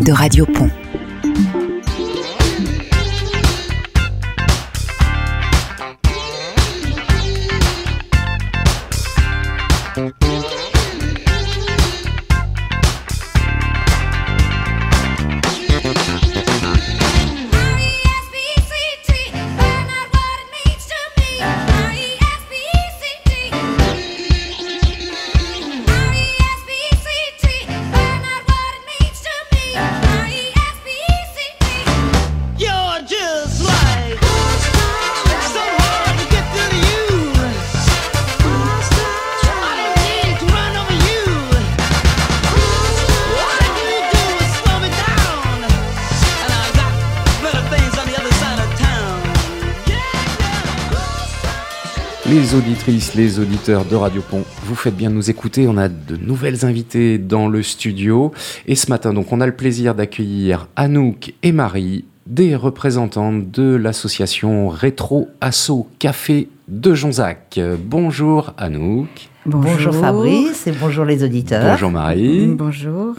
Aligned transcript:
de 0.00 0.12
Radio 0.12 0.46
Pont. 0.46 0.70
Les 52.30 52.54
auditrices, 52.54 53.14
les 53.14 53.38
auditeurs 53.38 53.86
de 53.86 53.96
Radio 53.96 54.20
Pont, 54.20 54.44
vous 54.64 54.74
faites 54.74 54.94
bien 54.94 55.08
nous 55.08 55.30
écouter. 55.30 55.66
On 55.66 55.78
a 55.78 55.88
de 55.88 56.16
nouvelles 56.16 56.66
invités 56.66 57.16
dans 57.16 57.48
le 57.48 57.62
studio. 57.62 58.32
Et 58.66 58.74
ce 58.74 58.90
matin, 58.90 59.14
donc, 59.14 59.32
on 59.32 59.40
a 59.40 59.46
le 59.46 59.56
plaisir 59.56 59.94
d'accueillir 59.94 60.68
Anouk 60.76 61.32
et 61.42 61.52
Marie, 61.52 62.04
des 62.26 62.54
représentants 62.54 63.32
de 63.32 63.74
l'association 63.74 64.68
Rétro 64.68 65.28
Asso 65.40 65.86
Café 65.98 66.48
de 66.68 66.92
Jonzac. 66.92 67.58
Bonjour 67.82 68.52
Anouk. 68.58 69.30
Bonjour. 69.50 69.94
Fabrice 69.94 70.66
et 70.66 70.72
bonjour 70.72 71.06
les 71.06 71.24
auditeurs. 71.24 71.64
Bonjour 71.70 71.90
Marie. 71.90 72.46
Bonjour. 72.48 73.14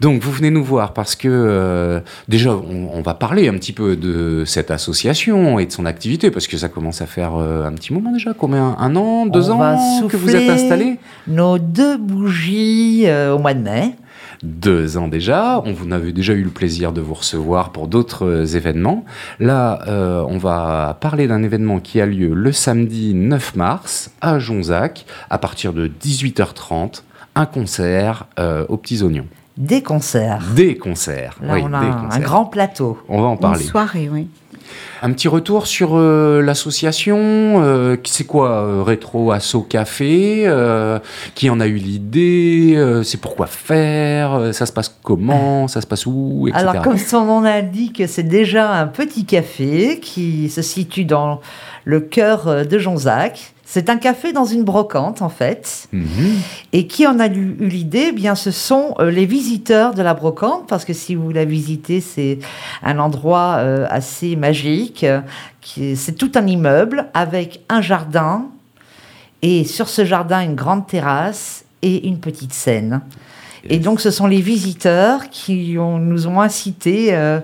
Donc 0.00 0.20
vous 0.20 0.32
venez 0.32 0.50
nous 0.50 0.64
voir 0.64 0.92
parce 0.92 1.14
que 1.14 1.28
euh, 1.30 2.00
déjà 2.28 2.50
on, 2.50 3.00
va 3.02 3.14
parler 3.14 3.48
un 3.48 3.54
petit 3.54 3.72
peu 3.72 3.94
de 3.94 4.42
cette 4.44 4.72
association 4.72 5.60
et 5.60 5.66
de 5.66 5.72
son 5.72 5.86
activité 5.86 6.32
parce 6.32 6.48
que 6.48 6.56
ça 6.56 6.68
commence 6.68 7.02
à 7.02 7.06
faire 7.06 7.36
euh, 7.36 7.66
un 7.66 7.72
petit 7.72 7.92
moment 7.92 8.12
déjà, 8.12 8.34
combien? 8.34 8.76
Un 8.80 8.96
an, 8.96 9.26
deux 9.26 9.50
ans 9.50 9.78
que 10.08 10.16
vous 10.16 10.34
êtes 10.34 10.50
installé 10.50 10.98
Nos 11.28 11.58
deux 11.58 11.96
bougies 11.96 13.04
euh, 13.06 13.34
au 13.34 13.38
mois 13.38 13.54
de 13.54 13.62
mai 13.62 13.94
deux 14.42 14.96
ans 14.96 15.08
déjà. 15.08 15.60
On 15.64 15.72
vous 15.72 15.92
avait 15.92 16.12
déjà 16.12 16.32
eu 16.32 16.42
le 16.42 16.50
plaisir 16.50 16.92
de 16.92 17.00
vous 17.00 17.14
recevoir 17.14 17.70
pour 17.70 17.88
d'autres 17.88 18.26
euh, 18.26 18.44
événements. 18.46 19.04
Là, 19.38 19.80
euh, 19.86 20.24
on 20.28 20.38
va 20.38 20.96
parler 21.00 21.26
d'un 21.26 21.42
événement 21.42 21.80
qui 21.80 22.00
a 22.00 22.06
lieu 22.06 22.32
le 22.34 22.52
samedi 22.52 23.14
9 23.14 23.56
mars 23.56 24.10
à 24.20 24.38
Jonzac 24.38 25.04
à 25.28 25.38
partir 25.38 25.72
de 25.72 25.88
18h30. 25.88 27.02
Un 27.34 27.46
concert 27.46 28.26
euh, 28.38 28.66
aux 28.68 28.76
petits 28.76 29.02
oignons. 29.02 29.26
Des 29.56 29.82
concerts. 29.82 30.42
Des 30.56 30.76
concerts. 30.76 31.36
Là, 31.42 31.54
oui, 31.54 31.60
on 31.64 31.72
a 31.74 31.80
des 31.80 31.86
un 31.86 31.92
concerts. 31.92 32.20
grand 32.22 32.44
plateau. 32.46 32.98
On 33.08 33.20
va 33.20 33.28
en 33.28 33.36
parler. 33.36 33.62
Une 33.62 33.70
soirée, 33.70 34.08
oui. 34.10 34.26
Un 35.02 35.12
petit 35.12 35.28
retour 35.28 35.66
sur 35.66 35.92
euh, 35.94 36.42
l'association. 36.42 37.18
euh, 37.18 37.96
c'est 38.04 38.26
quoi 38.26 38.50
euh, 38.50 38.82
Rétro 38.82 39.32
Asso 39.32 39.62
Café 39.68 40.50
Qui 41.34 41.50
en 41.50 41.60
a 41.60 41.66
eu 41.66 41.76
l'idée 41.76 43.00
C'est 43.04 43.20
pourquoi 43.20 43.46
faire 43.46 44.50
Ça 44.52 44.66
se 44.66 44.72
passe 44.72 44.94
comment 45.02 45.68
Ça 45.68 45.80
se 45.80 45.86
passe 45.86 46.06
où 46.06 46.48
etc. 46.48 46.66
Alors, 46.68 46.82
comme 46.82 46.98
son 46.98 47.24
nom 47.24 47.40
l'indique, 47.40 48.02
c'est 48.06 48.22
déjà 48.22 48.72
un 48.72 48.86
petit 48.86 49.24
café 49.24 50.00
qui 50.00 50.50
se 50.50 50.62
situe 50.62 51.04
dans 51.04 51.40
le 51.84 52.00
cœur 52.00 52.66
de 52.66 52.78
Jonzac. 52.78 53.54
C'est 53.72 53.88
un 53.88 53.98
café 53.98 54.32
dans 54.32 54.46
une 54.46 54.64
brocante, 54.64 55.22
en 55.22 55.28
fait. 55.28 55.86
Mhm. 55.92 56.40
Et 56.72 56.88
qui 56.88 57.06
en 57.06 57.20
a 57.20 57.28
eu, 57.28 57.56
eu 57.60 57.68
l'idée 57.68 58.06
Eh 58.08 58.12
Bien, 58.12 58.34
ce 58.34 58.50
sont 58.50 58.96
euh, 58.98 59.12
les 59.12 59.26
visiteurs 59.26 59.94
de 59.94 60.02
la 60.02 60.12
brocante, 60.12 60.66
parce 60.66 60.84
que 60.84 60.92
si 60.92 61.14
vous 61.14 61.30
la 61.30 61.44
visitez, 61.44 62.00
c'est 62.00 62.40
un 62.82 62.98
endroit 62.98 63.58
euh, 63.58 63.86
assez 63.88 64.34
magique. 64.34 65.06
C'est 65.62 66.16
tout 66.18 66.32
un 66.34 66.48
immeuble 66.48 67.06
avec 67.14 67.60
un 67.68 67.80
jardin, 67.80 68.46
et 69.42 69.62
sur 69.64 69.88
ce 69.88 70.04
jardin, 70.04 70.40
une 70.40 70.56
grande 70.56 70.88
terrasse 70.88 71.64
et 71.82 72.08
une 72.08 72.18
petite 72.18 72.52
scène. 72.52 73.02
Et 73.68 73.78
donc, 73.78 74.00
ce 74.00 74.10
sont 74.10 74.26
les 74.26 74.40
visiteurs 74.40 75.30
qui 75.30 75.76
ont- 75.78 75.98
nous 75.98 76.26
ont 76.26 76.40
incités 76.40 77.08
euh, 77.14 77.38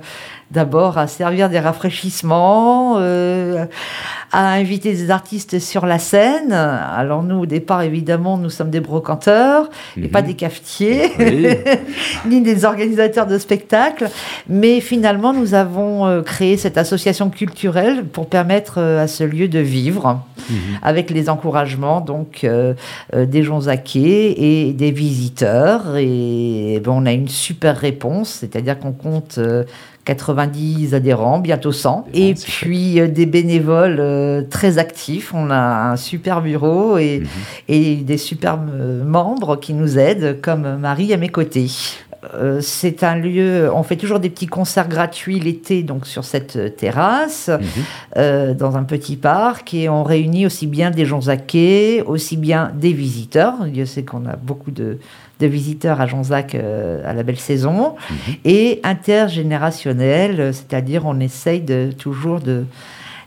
d'abord 0.51 0.97
à 0.99 1.07
servir 1.09 1.51
des 1.51 1.61
rafraîchissements, 1.61 2.95
euh, 2.99 3.67
à 4.33 4.53
inviter 4.55 4.93
des 4.93 5.11
artistes 5.11 5.59
sur 5.59 5.87
la 5.87 5.99
scène. 5.99 6.53
Alors 6.53 7.23
nous, 7.23 7.37
au 7.41 7.47
départ, 7.47 7.83
évidemment, 7.83 8.37
nous 8.39 8.51
sommes 8.51 8.71
des 8.71 8.81
brocanteurs 8.81 9.71
et 9.97 10.01
Mhm. 10.03 10.09
pas 10.09 10.23
des 10.23 10.35
cafetiers, 10.35 11.11
Oui. 11.19 11.47
ni 12.27 12.41
des 12.43 12.65
organisateurs 12.65 13.27
de 13.27 13.39
spectacles. 13.39 14.09
Mais 14.49 14.81
finalement, 14.81 15.33
nous 15.33 15.55
avons 15.55 16.07
euh, 16.07 16.23
créé 16.23 16.57
cette 16.57 16.79
association 16.79 17.31
culturelle 17.31 18.05
pour 18.05 18.27
permettre 18.29 18.75
euh, 18.79 19.03
à 19.05 19.07
ce 19.09 19.25
lieu 19.25 19.49
de 19.49 19.59
vivre 19.61 20.21
Mhm. 20.49 20.57
avec 20.83 21.11
les 21.11 21.29
encouragements 21.29 22.01
donc 22.01 22.43
euh, 22.45 22.75
des 23.15 23.43
Jonzaquais 23.43 24.35
et 24.37 24.73
des 24.73 24.91
visiteurs. 24.93 25.97
Et 25.97 26.81
ben, 26.85 26.93
on 26.93 27.07
a 27.07 27.13
une 27.13 27.29
super 27.29 27.77
réponse, 27.77 28.29
c'est-à-dire 28.41 28.79
qu'on 28.79 28.93
compte 28.93 29.37
euh, 29.39 29.65
90 30.07 30.95
adhérents, 30.95 31.39
bientôt 31.39 31.73
100. 31.73 32.07
Adhérents, 32.09 32.29
Et 32.31 32.35
puis 32.35 33.01
euh, 33.01 33.09
des 33.09 33.27
bénévoles 33.27 33.99
euh, 34.01 34.43
très 34.49 34.79
actifs. 34.79 35.35
On 35.35 35.51
a 35.51 35.91
un 35.91 35.97
super 35.97 36.41
bureau 36.41 36.97
et, 36.97 37.21
Mhm. 37.21 37.27
et 37.69 37.97
des 37.97 38.17
super 38.19 38.59
euh, 38.73 39.05
membres 39.05 39.57
qui 39.57 39.75
nous 39.75 39.99
aident, 39.99 40.41
comme 40.41 40.77
Marie 40.79 41.13
à 41.13 41.17
mes 41.19 41.29
côtés. 41.29 41.67
C'est 42.61 43.05
un 43.05 43.15
lieu, 43.17 43.71
on 43.73 43.85
fait 43.85 43.95
toujours 43.95 44.19
des 44.19 44.31
petits 44.31 44.49
concerts 44.49 44.89
gratuits 44.89 45.39
l'été, 45.39 45.85
donc 45.85 46.07
sur 46.07 46.25
cette 46.25 46.75
terrasse 46.77 47.49
Mhm. 47.49 47.67
euh, 48.17 48.55
dans 48.55 48.77
un 48.77 48.83
petit 48.83 49.15
parc 49.17 49.75
et 49.75 49.89
on 49.89 50.03
réunit 50.03 50.45
aussi 50.45 50.67
bien 50.67 50.91
des 50.91 51.05
Jonzaquais, 51.05 52.03
aussi 52.05 52.37
bien 52.37 52.73
des 52.75 52.93
visiteurs. 52.93 53.55
Dieu 53.67 53.87
sait 53.87 54.03
qu'on 54.03 54.27
a 54.27 54.35
beaucoup 54.35 54.73
de, 54.73 54.99
de 55.41 55.47
visiteurs 55.47 56.01
à 56.01 56.07
Jonzac 56.07 56.55
euh, 56.55 57.03
à 57.09 57.13
la 57.13 57.23
belle 57.23 57.39
saison 57.39 57.95
Mhm. 58.11 58.35
et 58.45 58.81
intergénérationnel, 58.85 60.41
euh, 60.41 60.53
c'est-à-dire 60.53 61.03
on 61.07 61.21
essaye 61.21 61.61
de, 61.61 61.91
toujours 61.97 62.41
de 62.41 62.65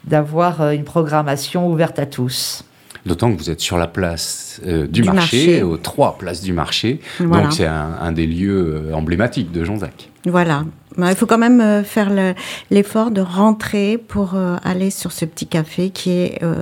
d'avoir 0.05 0.61
euh, 0.61 0.71
une 0.71 0.85
programmation 0.85 1.69
ouverte 1.69 1.99
à 1.99 2.05
tous. 2.05 2.63
D'autant 3.05 3.31
que 3.33 3.37
vous 3.37 3.49
êtes 3.49 3.59
sur 3.59 3.77
la 3.77 3.87
place 3.87 4.59
euh, 4.65 4.85
du, 4.87 5.01
Du 5.01 5.03
marché, 5.03 5.37
marché. 5.47 5.63
aux 5.63 5.77
trois 5.77 6.17
places 6.17 6.41
du 6.41 6.51
marché. 6.53 6.99
Voilà. 7.19 7.43
Donc 7.43 7.53
c'est 7.53 7.65
un, 7.65 7.91
un 8.01 8.11
des 8.11 8.25
lieux 8.25 8.91
emblématiques 8.93 9.51
de 9.51 9.63
Jonzac. 9.63 10.09
Voilà. 10.25 10.63
Bah, 10.97 11.09
Il 11.11 11.15
faut 11.15 11.25
quand 11.25 11.37
même 11.37 11.83
faire 11.83 12.09
le- 12.09 12.33
l'effort 12.71 13.11
de 13.11 13.21
rentrer 13.21 13.97
pour 13.97 14.35
euh, 14.35 14.57
aller 14.63 14.89
sur 14.89 15.11
ce 15.11 15.25
petit 15.25 15.47
café 15.47 15.91
qui 15.91 16.11
est 16.11 16.43
euh, 16.43 16.55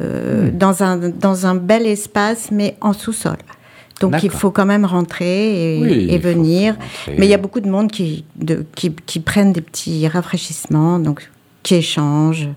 euh, 0.00 0.50
dans, 0.52 0.82
un, 0.82 0.96
dans 1.10 1.46
un 1.46 1.54
bel 1.54 1.86
espace, 1.86 2.50
mais 2.50 2.76
en 2.80 2.92
sous-sol. 2.92 3.36
Donc 4.00 4.22
il 4.22 4.30
faut 4.30 4.50
quand 4.50 4.66
même 4.66 4.84
rentrer 4.84 5.76
et, 5.76 5.80
Oui, 5.80 6.18
venir. 6.18 6.74
rentrer. 6.74 7.14
Mais 7.18 7.26
il 7.26 7.30
y 7.30 7.34
a 7.34 7.38
beaucoup 7.38 7.60
de 7.60 7.68
monde 7.70 7.90
qui, 7.90 8.24
de, 8.36 8.64
qui, 8.74 8.92
qui 9.06 9.20
prennent 9.20 9.52
des 9.52 9.60
petits 9.60 10.06
rafraîchissements, 10.08 10.98
donc 10.98 11.30
qui 11.62 11.76
échangent. 11.76 12.48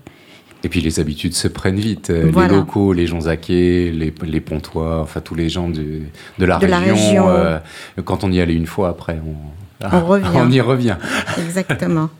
Et 0.64 0.68
puis 0.68 0.80
les 0.80 0.98
habitudes 0.98 1.34
se 1.34 1.46
prennent 1.46 1.78
vite. 1.78 2.10
Voilà. 2.10 2.48
Les 2.48 2.56
locaux, 2.56 2.92
les 2.92 3.06
Jonzaquais, 3.06 3.92
les, 3.94 4.12
les 4.24 4.40
Pontois, 4.40 5.00
enfin 5.00 5.20
tous 5.20 5.36
les 5.36 5.48
gens 5.48 5.68
du- 5.68 6.08
de 6.40 6.44
la 6.44 6.58
De 6.58 6.66
la 6.66 6.80
région. 6.80 6.94
région. 6.96 7.28
euh, 7.28 7.58
quand 8.04 8.24
on 8.24 8.32
y 8.32 8.40
allait 8.40 8.54
une 8.54 8.66
fois, 8.66 8.88
après, 8.88 9.20
on, 9.24 9.36
On 9.82 10.04
revient. 10.04 10.26
on 10.34 10.50
y 10.50 10.60
revient. 10.60 10.96
Exactement. 11.38 12.08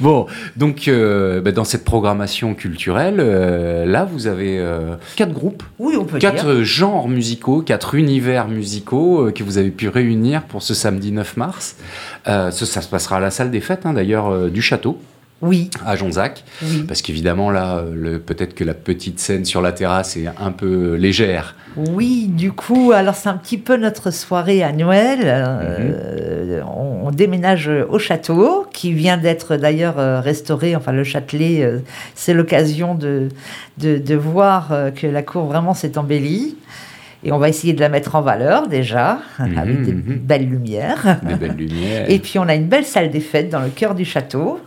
Bon, 0.00 0.26
donc 0.56 0.88
euh, 0.88 1.42
bah, 1.42 1.52
dans 1.52 1.64
cette 1.64 1.84
programmation 1.84 2.54
culturelle, 2.54 3.16
euh, 3.18 3.84
là 3.84 4.06
vous 4.10 4.26
avez 4.26 4.58
euh, 4.58 4.94
quatre 5.16 5.32
groupes, 5.32 5.62
Oui, 5.78 5.94
on 5.98 6.04
peut 6.04 6.18
quatre 6.18 6.54
dire. 6.54 6.64
genres 6.64 7.08
musicaux, 7.08 7.60
quatre 7.60 7.94
univers 7.94 8.48
musicaux 8.48 9.26
euh, 9.26 9.30
que 9.32 9.42
vous 9.42 9.58
avez 9.58 9.70
pu 9.70 9.88
réunir 9.88 10.42
pour 10.44 10.62
ce 10.62 10.72
samedi 10.72 11.12
9 11.12 11.36
mars. 11.36 11.76
Euh, 12.28 12.50
ça, 12.50 12.64
ça 12.64 12.80
se 12.80 12.88
passera 12.88 13.16
à 13.16 13.20
la 13.20 13.30
salle 13.30 13.50
des 13.50 13.60
fêtes, 13.60 13.84
hein, 13.84 13.92
d'ailleurs, 13.92 14.28
euh, 14.32 14.48
du 14.48 14.62
château 14.62 14.98
Oui, 15.40 15.70
à 15.86 15.96
Jonzac. 15.96 16.44
oui. 16.62 16.84
Parce 16.86 17.02
qu'évidemment, 17.02 17.50
là, 17.50 17.78
euh, 17.78 18.18
peut-être 18.18 18.54
que 18.54 18.64
la 18.64 18.74
petite 18.74 19.20
scène 19.20 19.44
sur 19.44 19.62
la 19.62 19.72
terrasse 19.72 20.16
est 20.16 20.26
un 20.26 20.50
peu 20.50 20.94
légère. 20.94 21.54
Oui, 21.76 22.26
du 22.28 22.52
coup, 22.52 22.92
alors 22.92 23.14
c'est 23.14 23.28
un 23.28 23.36
petit 23.36 23.58
peu 23.58 23.76
notre 23.76 24.10
soirée 24.10 24.62
annuelle. 24.64 25.20
Euh, 25.24 26.60
on, 26.62 27.06
on 27.08 27.10
déménage 27.10 27.70
au 27.88 27.98
château, 27.98 28.66
qui 28.72 28.92
vient 28.92 29.16
d'être 29.16 29.56
d'ailleurs 29.56 29.98
euh, 29.98 30.20
restauré. 30.20 30.76
Enfin, 30.76 30.92
le 30.92 31.04
Châtelet, 31.04 31.62
euh, 31.62 31.78
c'est 32.14 32.34
l'occasion 32.34 32.94
de, 32.94 33.28
de, 33.78 33.96
de 33.98 34.14
voir 34.14 34.72
euh, 34.72 34.90
que 34.90 35.06
la 35.06 35.22
cour 35.22 35.46
vraiment 35.46 35.72
s'est 35.72 35.96
embellie. 35.96 36.56
Et 37.24 37.32
on 37.32 37.38
va 37.38 37.48
essayer 37.48 37.72
de 37.72 37.80
la 37.80 37.88
mettre 37.88 38.14
en 38.14 38.20
valeur 38.20 38.68
déjà, 38.68 39.18
avec 39.38 39.82
des 39.82 39.92
mhm. 39.92 40.18
belles 40.18 40.48
lumières. 40.48 41.18
Des 41.24 41.34
belles 41.34 41.56
lumières. 41.56 42.08
Et 42.08 42.18
puis 42.20 42.38
on 42.38 42.46
a 42.46 42.54
une 42.54 42.68
belle 42.68 42.84
salle 42.84 43.10
des 43.10 43.20
fêtes 43.20 43.50
dans 43.50 43.60
le 43.60 43.70
cœur 43.70 43.94
du 43.94 44.04
château. 44.04 44.60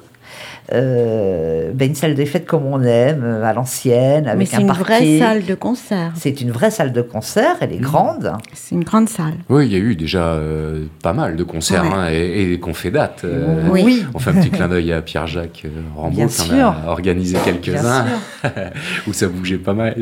Euh, 0.73 1.71
ben, 1.73 1.89
une 1.89 1.95
salle 1.95 2.15
des 2.15 2.25
fêtes 2.25 2.45
comme 2.45 2.65
on 2.65 2.81
aime, 2.81 3.23
euh, 3.23 3.43
à 3.43 3.53
l'ancienne, 3.53 4.23
Mais 4.25 4.31
avec 4.31 4.47
c'est 4.47 4.57
un 4.57 4.61
une 4.61 4.67
parquet. 4.67 4.83
vraie 4.83 5.19
salle 5.19 5.45
de 5.45 5.55
concert. 5.55 6.11
C'est 6.15 6.39
une 6.41 6.51
vraie 6.51 6.71
salle 6.71 6.93
de 6.93 7.01
concert, 7.01 7.57
elle 7.59 7.73
est 7.73 7.77
grande. 7.77 8.31
C'est 8.53 8.75
une 8.75 8.83
grande 8.83 9.09
salle. 9.09 9.33
Oui, 9.49 9.65
il 9.67 9.73
y 9.73 9.75
a 9.75 9.79
eu 9.79 9.95
déjà 9.95 10.23
euh, 10.33 10.85
pas 11.03 11.13
mal 11.13 11.35
de 11.35 11.43
concerts 11.43 11.83
Ouais. 11.83 11.89
hein, 11.93 12.07
et, 12.11 12.53
et 12.53 12.59
qu'on 12.59 12.73
fait 12.73 12.91
date. 12.91 13.21
euh, 13.25 13.67
Oui. 13.69 14.05
On 14.13 14.19
fait 14.19 14.29
un 14.29 14.33
petit 14.35 14.49
clin 14.49 14.67
d'œil 14.69 14.93
à 14.93 15.01
Pierre-Jacques 15.01 15.65
Rambaud 15.95 16.15
Bien 16.15 16.27
qui 16.27 16.51
en 16.53 16.69
a 16.69 16.87
organisé 16.87 17.37
quelques-uns 17.43 18.05
où 19.07 19.13
ça 19.13 19.27
bougeait 19.27 19.57
pas 19.57 19.73
mal. 19.73 19.95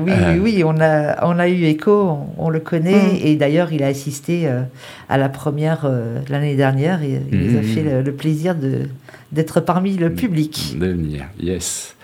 Oui, 0.00 0.10
Euh. 0.12 0.38
oui, 0.40 0.62
on 0.64 0.80
a, 0.80 1.24
on 1.26 1.38
a 1.38 1.48
eu 1.48 1.64
écho, 1.64 1.92
on, 1.92 2.46
on 2.46 2.50
le 2.50 2.60
connaît, 2.60 2.88
Mm. 3.12 3.18
et 3.26 3.36
d'ailleurs 3.36 3.72
il 3.72 3.82
a 3.82 3.86
assisté 3.88 4.42
euh, 4.48 4.60
à 5.08 5.18
la 5.18 5.28
première 5.28 5.82
euh, 5.84 6.18
l'année 6.28 6.54
dernière, 6.56 7.02
et 7.02 7.20
il 7.30 7.38
nous 7.38 7.58
a 7.58 7.60
Mm. 7.60 7.64
fait 7.64 7.82
le, 7.82 8.02
le 8.02 8.12
plaisir 8.12 8.54
de 8.54 8.88
d'être 9.32 9.60
parmi 9.60 9.96
le 9.96 10.12
public. 10.14 10.74
De 10.78 10.86
venir, 10.86 11.24
yes. 11.40 11.94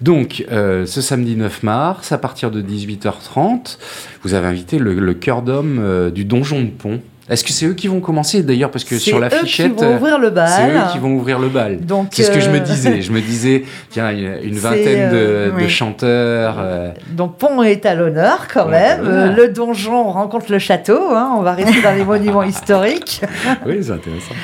Donc, 0.00 0.44
euh, 0.50 0.84
ce 0.86 1.00
samedi 1.00 1.36
9 1.36 1.62
mars, 1.62 2.10
à 2.12 2.18
partir 2.18 2.50
de 2.50 2.60
18h30, 2.60 3.78
vous 4.24 4.34
avez 4.34 4.46
invité 4.48 4.78
le, 4.78 4.94
le 4.94 5.14
chœur 5.14 5.42
d'homme 5.42 5.78
euh, 5.80 6.10
du 6.10 6.24
Donjon 6.24 6.62
de 6.62 6.70
Pont. 6.70 7.00
Est-ce 7.28 7.44
que 7.44 7.52
c'est 7.52 7.66
eux 7.66 7.74
qui 7.74 7.86
vont 7.86 8.00
commencer 8.00 8.42
d'ailleurs 8.42 8.72
Parce 8.72 8.82
que 8.82 8.96
C'est 8.98 9.10
sur 9.10 9.20
la 9.20 9.28
eux 9.28 9.30
fichette, 9.44 9.76
qui 9.76 9.84
vont 9.84 9.94
ouvrir 9.96 10.18
le 10.18 10.30
bal. 10.30 10.48
c'est 10.48 10.68
eux 10.76 10.92
qui 10.92 10.98
vont 10.98 11.12
ouvrir 11.14 11.38
le 11.38 11.48
bal. 11.48 11.78
Donc, 11.80 12.08
C'est 12.10 12.24
ce 12.24 12.32
que 12.32 12.40
je 12.40 12.50
me 12.50 12.56
euh, 12.56 12.60
disais. 12.60 13.00
Je 13.00 13.12
me 13.12 13.20
disais, 13.32 13.62
tiens, 13.90 14.10
une, 14.10 14.54
C'est, 14.54 14.60
vingtaine 14.60 15.12
de, 15.12 15.16
euh, 15.16 15.50
de 15.52 15.56
oui. 15.56 15.68
chanteurs. 15.70 16.56
euh, 16.58 16.90
Donc 17.12 17.38
Pont 17.38 17.62
est 17.62 17.86
à 17.86 17.94
l'honneur 17.94 18.48
quand 18.52 18.66
même. 18.66 19.02
Euh, 19.06 19.32
le 19.32 19.48
donjon 19.50 20.10
rencontre 20.10 20.50
le 20.50 20.58
château. 20.58 20.98
hein, 21.14 21.32
on 21.38 21.42
va 21.42 21.54
rester 21.54 21.80
dans 21.80 21.94
les 21.96 22.04
monuments 22.04 22.42
historiques. 22.56 23.22
Oui, 23.64 23.78
c'est 23.82 23.92
intéressant. 23.92 24.34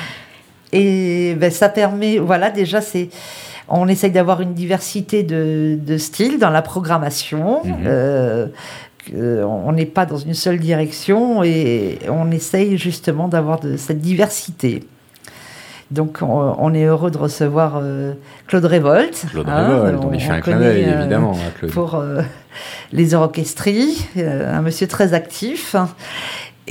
Et 0.73 1.35
ben, 1.35 1.51
ça 1.51 1.69
permet, 1.69 2.17
voilà, 2.19 2.49
déjà, 2.49 2.81
c'est. 2.81 3.09
On 3.71 3.87
essaye 3.87 4.09
d'avoir 4.11 4.41
une 4.41 4.53
diversité 4.55 5.21
de, 5.23 5.77
de 5.79 5.97
styles 5.97 6.39
dans 6.39 6.49
la 6.49 6.61
programmation. 6.63 7.61
Mhm. 7.63 7.75
Euh, 7.85 8.45
que- 9.05 9.43
on 9.43 9.71
n'est 9.71 9.85
pas 9.85 10.05
dans 10.05 10.17
une 10.17 10.33
seule 10.33 10.59
direction 10.59 11.43
et 11.43 11.99
on 12.09 12.31
essaye 12.31 12.77
justement 12.77 13.27
d'avoir 13.27 13.59
de 13.59 13.77
cette 13.77 13.99
diversité. 14.01 14.83
Donc 15.91 16.19
on, 16.21 16.55
on 16.59 16.73
est 16.75 16.83
heureux 16.85 17.09
de 17.09 17.17
recevoir 17.17 17.79
euh, 17.81 18.13
Claude 18.47 18.65
Révolte. 18.65 19.25
Claude 19.31 19.49
hein, 19.49 19.67
Révolte, 19.85 20.03
on 20.05 20.13
y 20.13 20.19
fait 20.19 20.29
un 20.31 20.41
clin 20.41 20.59
d'œil, 20.59 20.83
euh, 20.85 20.99
évidemment, 21.01 21.33
hein, 21.33 21.51
Claude. 21.57 21.71
pour 21.71 21.95
euh, 21.95 22.21
les 22.91 23.15
orchestries, 23.15 24.05
euh, 24.17 24.55
un 24.55 24.61
monsieur 24.61 24.87
très 24.87 25.13
actif. 25.15 25.75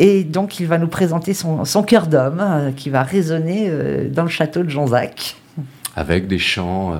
Et 0.00 0.23
donc, 0.23 0.61
il 0.61 0.67
va 0.69 0.79
nous 0.79 0.87
présenter 0.87 1.35
son, 1.35 1.65
son 1.65 1.83
cœur 1.83 2.06
d'homme 2.06 2.41
euh, 2.41 2.71
qui 2.71 2.89
va 2.89 3.03
résonner 3.03 3.67
euh, 3.69 4.09
dans 4.09 4.23
le 4.23 4.29
château 4.29 4.62
de 4.62 4.69
Jonzac. 4.71 5.35
avec 5.97 6.29
des 6.29 6.39
chants 6.39 6.95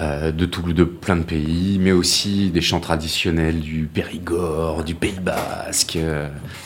euh, 0.00 0.32
de, 0.32 0.44
tout, 0.44 0.72
de 0.72 0.82
plein 0.82 1.14
de 1.14 1.22
pays, 1.22 1.78
mais 1.80 1.92
aussi 1.92 2.50
des 2.50 2.60
chants 2.60 2.80
traditionnels 2.80 3.60
du 3.60 3.88
Périgord, 3.92 4.82
du 4.82 4.96
Pays 4.96 5.20
Basque, 5.22 5.96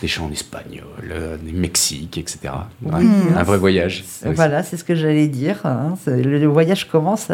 des 0.00 0.08
chants 0.08 0.24
en 0.24 0.32
espagnol, 0.32 1.38
du 1.42 1.52
Mexique, 1.52 2.16
etc. 2.16 2.54
Ouais, 2.82 3.04
un 3.36 3.42
vrai 3.42 3.58
voyage. 3.58 4.02
Voilà, 4.24 4.62
c'est 4.62 4.78
ce 4.78 4.84
que 4.84 4.94
j'allais 4.94 5.28
dire. 5.28 5.60
hein. 5.64 5.96
Le, 6.06 6.46
voyage 6.46 6.88
commence 6.88 7.28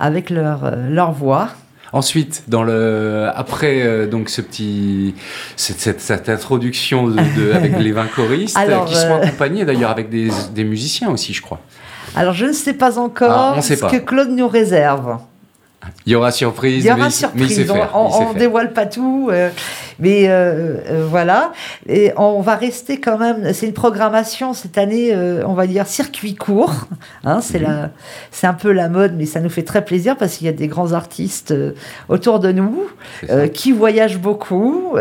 avec 0.00 0.30
leur, 0.30 0.76
leur 0.88 1.12
voix. 1.12 1.50
Ensuite, 1.92 2.44
dans 2.48 2.62
le 2.62 3.28
après 3.34 3.82
euh, 3.82 4.06
donc 4.06 4.28
ce 4.28 4.40
petit 4.40 5.14
cette, 5.56 5.80
cette, 5.80 6.00
cette 6.00 6.28
introduction 6.28 7.08
de, 7.08 7.16
de- 7.36 7.52
avec 7.52 7.76
les 7.80 7.92
20 7.92 8.06
choristes 8.14 8.56
euh, 8.56 8.60
Alors, 8.60 8.84
qui 8.84 8.94
sont 8.94 9.08
euh, 9.10 9.22
accompagnés 9.22 9.64
d'ailleurs 9.64 9.90
avec 9.90 10.08
des, 10.08 10.28
des 10.54 10.64
musiciens 10.64 11.10
aussi, 11.10 11.32
je 11.34 11.42
crois. 11.42 11.60
Alors, 12.14 12.32
je 12.34 12.46
ne 12.46 12.52
sais 12.52 12.74
pas 12.74 12.98
encore 12.98 13.30
Ah, 13.32 13.54
on 13.56 13.60
sait 13.62 13.76
ce 13.76 13.80
pas. 13.82 13.90
que 13.90 13.96
Claude 13.96 14.30
nous 14.30 14.48
réserve. 14.48 15.18
Il 16.06 16.12
y 16.12 16.14
aura 16.14 16.30
surprise, 16.30 16.84
Il 16.84 16.88
y 16.88 16.92
aura 16.92 17.04
mais, 17.08 17.10
il- 17.10 17.28
mais 17.34 17.44
il 17.44 17.48
surprise. 17.50 17.72
faire. 17.72 17.90
on 17.94 18.08
il 18.08 18.12
sait 18.12 18.18
on 18.18 18.26
faire. 18.26 18.34
dévoile 18.34 18.72
pas 18.72 18.86
tout, 18.86 19.28
euh, 19.32 19.48
mais 20.00 20.28
euh, 20.28 20.78
euh, 20.88 21.06
voilà. 21.08 21.52
Et 21.88 22.12
on 22.16 22.40
va 22.40 22.56
rester 22.56 22.98
quand 22.98 23.18
même. 23.18 23.52
C'est 23.52 23.66
une 23.66 23.72
programmation 23.72 24.52
cette 24.54 24.78
année, 24.78 25.14
euh, 25.14 25.42
on 25.46 25.54
va 25.54 25.66
dire 25.66 25.86
circuit 25.86 26.34
court. 26.34 26.74
Hein, 27.24 27.40
c'est 27.42 27.58
la, 27.58 27.90
c'est 28.30 28.46
un 28.46 28.54
peu 28.54 28.72
la 28.72 28.88
mode, 28.88 29.14
mais 29.16 29.26
ça 29.26 29.40
nous 29.40 29.50
fait 29.50 29.62
très 29.62 29.84
plaisir 29.84 30.16
parce 30.16 30.36
qu'il 30.36 30.46
y 30.46 30.50
a 30.50 30.54
des 30.54 30.68
grands 30.68 30.92
artistes 30.92 31.54
autour 32.08 32.40
de 32.40 32.50
nous 32.50 32.86
qui 33.52 33.72
voyagent 33.72 34.18
beaucoup 34.18 34.96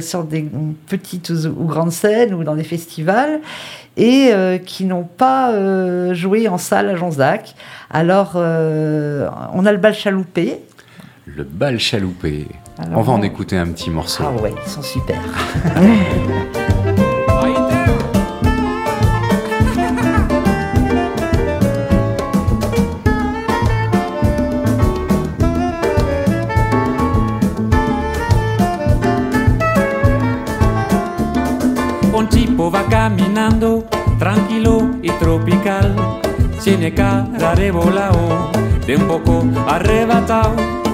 sur 0.00 0.24
des 0.24 0.46
petites 0.86 1.30
ou, 1.30 1.46
ou 1.48 1.64
grandes 1.64 1.92
scènes 1.92 2.34
ou 2.34 2.44
dans 2.44 2.54
des 2.54 2.64
festivals 2.64 3.40
et 3.96 4.30
euh, 4.32 4.58
qui 4.58 4.84
n'ont 4.84 5.04
pas 5.04 5.52
euh, 5.52 6.14
joué 6.14 6.48
en 6.48 6.58
salle 6.58 6.90
à 6.90 6.96
Jonzac. 6.96 7.54
Alors, 7.90 8.32
euh, 8.36 9.28
on 9.54 9.64
a 9.66 9.72
le 9.72 9.78
bal 9.78 9.94
chaloupé. 9.94 10.60
Le 11.26 11.44
bal 11.44 11.78
chaloupé. 11.78 12.46
Alors, 12.78 12.98
on 12.98 13.02
va 13.02 13.12
en 13.14 13.22
écouter 13.22 13.56
un 13.56 13.68
petit 13.68 13.90
morceau. 13.90 14.24
Ah 14.26 14.42
ouais, 14.42 14.54
ils 14.64 14.70
sont 14.70 14.82
super. 14.82 15.20
Un 32.18 32.28
tipo 32.28 32.70
va 32.70 32.82
caminando, 32.88 33.84
tranquilo 34.18 34.88
y 35.02 35.10
tropical. 35.10 35.94
Tiene 36.62 36.92
cara 36.92 37.54
de 37.54 37.70
volao, 37.70 38.50
de 38.86 38.96
un 38.96 39.06
poco 39.06 39.44
arrebatado. 39.68 40.85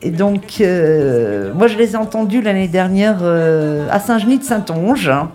Et 0.00 0.10
donc, 0.10 0.58
euh, 0.60 1.52
moi, 1.52 1.66
je 1.66 1.76
les 1.76 1.94
ai 1.94 1.96
entendus 1.96 2.40
l'année 2.40 2.68
dernière 2.68 3.18
euh, 3.22 3.88
à 3.90 3.98
Saint-Genis 3.98 4.38
de 4.38 4.44
Saint-Onge, 4.44 5.08
hein, 5.08 5.32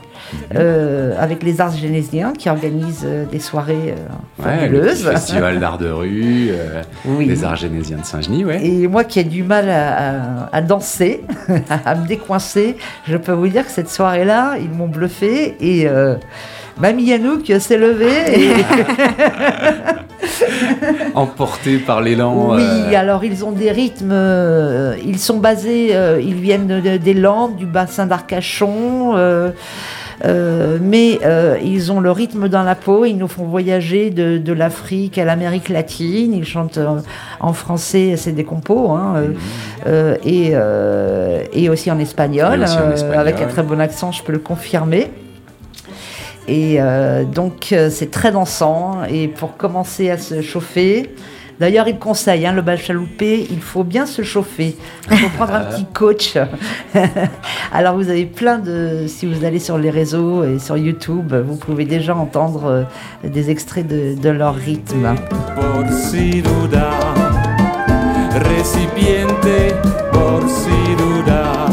euh, 0.55 1.13
avec 1.19 1.43
les 1.43 1.61
Arts 1.61 1.75
Génésiens 1.75 2.33
qui 2.37 2.49
organisent 2.49 3.05
euh, 3.05 3.25
des 3.25 3.39
soirées 3.39 3.93
euh, 3.97 4.43
Ouais, 4.45 4.67
le 4.67 4.79
fabuleuses. 4.81 5.03
festival 5.07 5.59
d'art 5.59 5.77
de 5.77 5.89
rue, 5.89 6.49
euh, 6.51 6.81
Oui. 7.05 7.27
des 7.27 7.43
arts 7.43 7.55
génésiens 7.55 7.97
de 7.97 8.05
Saint-Genis, 8.05 8.45
ouais. 8.45 8.65
Et 8.65 8.87
moi 8.87 9.03
qui 9.03 9.19
ai 9.19 9.23
du 9.23 9.43
mal 9.43 9.69
à, 9.69 9.97
à- 9.97 10.49
à 10.57 10.61
danser, 10.61 11.23
à 11.85 11.95
me 11.95 12.07
décoincer, 12.07 12.75
je 13.07 13.17
peux 13.17 13.31
vous 13.33 13.47
dire 13.47 13.65
que 13.65 13.71
cette 13.71 13.89
soirée-là, 13.89 14.55
ils 14.61 14.69
m'ont 14.69 14.87
bluffé 14.87 15.55
et 15.59 15.87
euh, 15.87 16.15
Mamie 16.79 17.03
Yanouk 17.05 17.51
s'est 17.59 17.77
levée. 17.77 18.07
Et, 18.35 18.49
Emporté 21.15 21.77
par 21.77 22.01
l'élan. 22.01 22.55
oui, 22.55 22.61
euh, 22.63 22.93
alors 22.95 23.23
ils 23.23 23.43
ont 23.43 23.51
des 23.51 23.71
rythmes, 23.71 24.11
euh, 24.11 24.95
ils 25.05 25.19
sont 25.19 25.37
basés, 25.39 25.89
euh, 25.93 26.21
ils 26.21 26.35
viennent 26.35 26.67
de- 26.67 26.79
de- 26.79 26.97
des 26.97 27.13
Landes, 27.13 27.55
du 27.55 27.65
bassin 27.65 28.05
d'Arcachon. 28.05 29.13
Euh, 30.25 30.77
mais 30.81 31.19
euh, 31.23 31.57
ils 31.63 31.91
ont 31.91 31.99
le 31.99 32.11
rythme 32.11 32.49
dans 32.49 32.63
la 32.63 32.75
peau, 32.75 33.05
ils 33.05 33.17
nous 33.17 33.27
font 33.27 33.45
voyager 33.45 34.09
de, 34.09 34.37
de 34.37 34.53
l'Afrique 34.53 35.17
à 35.17 35.25
l'Amérique 35.25 35.69
latine, 35.69 36.33
ils 36.33 36.45
chantent 36.45 36.77
euh, 36.77 36.99
en 37.39 37.53
français, 37.53 38.15
c'est 38.17 38.33
des 38.33 38.43
compos, 38.43 38.91
hein, 38.91 39.23
euh, 39.87 40.15
et, 40.25 40.53
et 41.53 41.69
aussi 41.69 41.89
en 41.91 41.99
espagnol, 41.99 42.59
Et 42.59 42.63
aussi 42.63 42.77
en 42.77 42.91
espagnol. 42.91 43.17
avec 43.19 43.41
un 43.41 43.47
très 43.47 43.63
bon 43.63 43.79
accent, 43.79 44.11
je 44.11 44.23
peux 44.23 44.33
le 44.33 44.39
confirmer. 44.39 45.09
Et 46.49 46.77
euh, 46.79 47.25
donc 47.25 47.69
euh, 47.71 47.89
c'est 47.91 48.09
très 48.09 48.31
dansant, 48.31 49.03
et 49.07 49.27
pour 49.27 49.55
commencer 49.55 50.09
à 50.09 50.17
se 50.17 50.41
chauffer, 50.41 51.13
D'ailleurs, 51.59 51.89
il 51.89 51.99
conseille, 51.99 52.45
hein, 52.45 52.53
le 52.53 52.61
bal 52.61 52.77
chaloupé, 52.77 53.45
il 53.51 53.59
faut 53.59 53.83
bien 53.83 54.05
se 54.05 54.21
chauffer. 54.21 54.77
Il 55.11 55.17
faut 55.17 55.29
prendre 55.29 55.53
un 55.55 55.63
petit 55.71 55.85
coach. 55.93 56.37
Alors, 57.73 57.95
vous 57.97 58.09
avez 58.09 58.25
plein 58.25 58.59
de... 58.59 59.05
Si 59.07 59.25
vous 59.25 59.43
allez 59.43 59.59
sur 59.59 59.77
les 59.77 59.89
réseaux 59.89 60.45
et 60.45 60.57
sur 60.57 60.77
YouTube, 60.77 61.33
vous 61.33 61.57
pouvez 61.57 61.83
déjà 61.83 62.15
entendre 62.15 62.65
euh, 62.65 62.83
des 63.27 63.49
extraits 63.49 63.85
de, 63.85 64.15
de 64.15 64.29
leur 64.29 64.55
rythme. 64.55 65.15
Por 65.55 65.85
si 65.91 66.41
duda, 66.41 66.91
recipiente, 68.33 69.73
por 70.13 70.41
si 70.47 70.95
duda, 70.95 71.65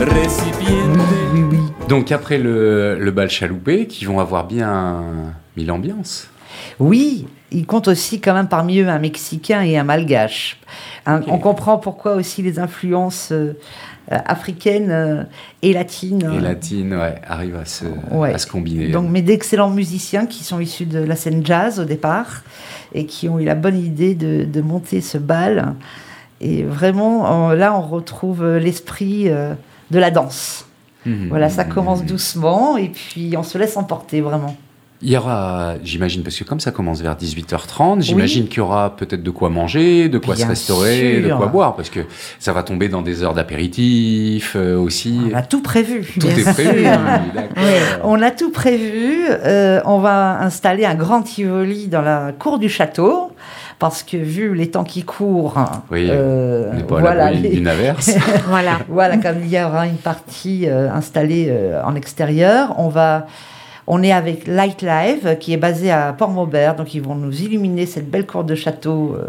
recipiente. 0.00 0.98
Oui, 1.34 1.44
oui. 1.50 1.58
Donc 1.88 2.10
après 2.10 2.38
le, 2.38 2.98
le 2.98 3.10
bal 3.10 3.28
chaloupé, 3.28 3.86
qui 3.86 4.06
vont 4.06 4.18
avoir 4.18 4.46
bien 4.46 5.02
mis 5.58 5.66
l'ambiance. 5.66 6.30
Oui, 6.78 7.26
il 7.52 7.66
compte 7.66 7.88
aussi 7.88 8.20
quand 8.20 8.34
même 8.34 8.48
parmi 8.48 8.78
eux 8.80 8.88
un 8.88 8.98
Mexicain 8.98 9.62
et 9.62 9.76
un 9.78 9.84
Malgache. 9.84 10.58
Hein, 11.06 11.20
On 11.28 11.38
comprend 11.38 11.78
pourquoi 11.78 12.14
aussi 12.14 12.42
les 12.42 12.58
influences 12.58 13.30
euh, 13.32 13.54
africaines 14.10 14.90
euh, 14.90 15.22
et 15.62 15.72
latines. 15.72 16.30
Et 16.36 16.40
latines, 16.40 16.94
ouais, 16.94 17.16
arrivent 17.26 17.56
à 17.56 17.64
se, 17.64 17.84
Ouais. 18.10 18.34
à 18.34 18.38
se 18.38 18.46
combiner. 18.46 18.88
Donc, 18.88 19.08
mais 19.10 19.22
d'excellents 19.22 19.70
musiciens 19.70 20.26
qui 20.26 20.44
sont 20.44 20.60
issus 20.60 20.86
de 20.86 20.98
la 20.98 21.16
scène 21.16 21.44
jazz 21.44 21.80
au 21.80 21.84
départ 21.84 22.42
et 22.94 23.06
qui 23.06 23.28
ont 23.28 23.38
eu 23.38 23.44
la 23.44 23.54
bonne 23.54 23.78
idée 23.78 24.14
de, 24.14 24.44
de 24.44 24.60
monter 24.60 25.00
ce 25.00 25.18
bal. 25.18 25.74
Et 26.40 26.62
vraiment, 26.64 27.46
on- 27.46 27.50
là, 27.50 27.74
on 27.76 27.82
retrouve 27.82 28.44
l'esprit 28.56 29.28
euh, 29.28 29.54
de 29.90 29.98
la 29.98 30.10
danse. 30.10 30.66
Mhm. 31.04 31.28
Voilà, 31.30 31.48
ça 31.48 31.64
commence 31.64 32.04
doucement 32.04 32.76
et 32.76 32.88
puis 32.88 33.34
on 33.36 33.42
se 33.42 33.58
laisse 33.58 33.76
emporter 33.76 34.20
vraiment. 34.20 34.56
Il 35.04 35.10
y 35.10 35.16
aura, 35.16 35.74
j'imagine, 35.82 36.22
parce 36.22 36.36
que 36.36 36.44
comme 36.44 36.60
ça 36.60 36.70
commence 36.70 37.00
vers 37.00 37.16
18h30, 37.16 38.02
j'imagine 38.02 38.46
qu'il 38.46 38.58
y 38.58 38.60
aura 38.60 38.94
peut-être 38.94 39.22
de 39.22 39.30
quoi 39.30 39.50
manger, 39.50 40.08
de 40.08 40.18
quoi 40.18 40.34
Bien 40.36 40.44
se 40.44 40.50
restaurer, 40.50 41.20
de 41.20 41.28
quoi 41.34 41.46
boire, 41.46 41.74
parce 41.74 41.90
que 41.90 42.00
ça 42.38 42.52
va 42.52 42.62
tomber 42.62 42.88
dans 42.88 43.02
des 43.02 43.22
heures 43.24 43.34
d'apéritif 43.34 44.54
euh, 44.54 44.76
aussi. 44.78 45.20
On 45.32 45.36
a 45.36 45.42
tout 45.42 45.60
prévu. 45.60 46.06
Tout 46.20 46.26
Bien 46.28 46.36
est 46.36 46.52
prévu, 46.52 46.82
d'accord. 47.34 48.00
On 48.04 48.22
a 48.22 48.30
tout 48.30 48.50
prévu. 48.52 49.24
Euh, 49.28 49.80
on 49.84 49.98
va 49.98 50.40
installer 50.40 50.84
un 50.84 50.94
grand 50.94 51.22
Tivoli 51.22 51.88
dans 51.88 52.02
la 52.02 52.32
cour 52.38 52.58
du 52.58 52.68
château. 52.68 53.32
Parce 53.78 54.04
que 54.04 54.16
vu 54.16 54.54
les 54.54 54.70
temps 54.70 54.84
qui 54.84 55.02
courent, 55.02 55.58
Oui, 55.90 56.06
euh, 56.08 56.70
On 56.72 56.76
n'est 56.76 56.82
pas 56.84 56.98
à 56.98 57.00
voilà, 57.00 57.30
les- 57.32 57.66
averse. 57.66 58.12
Voilà. 58.46 58.78
voilà, 58.88 59.16
comme 59.16 59.38
il 59.42 59.50
y 59.52 59.60
aura 59.60 59.88
une 59.88 59.96
partie 59.96 60.68
euh, 60.68 60.88
installée 60.92 61.48
euh, 61.50 61.82
en 61.84 61.96
extérieur, 61.96 62.74
on 62.78 62.88
va, 62.88 63.26
on 63.86 64.02
est 64.02 64.12
avec 64.12 64.46
Light 64.46 64.82
Live 64.82 65.36
qui 65.40 65.52
est 65.52 65.56
basé 65.58 65.90
à 65.90 66.12
Port-Maubert, 66.12 66.76
donc 66.76 66.94
ils 66.94 67.02
vont 67.02 67.14
nous 67.14 67.42
illuminer 67.42 67.86
cette 67.86 68.10
belle 68.10 68.26
cour 68.26 68.44
de 68.44 68.54
château. 68.54 69.16
euh, 69.18 69.28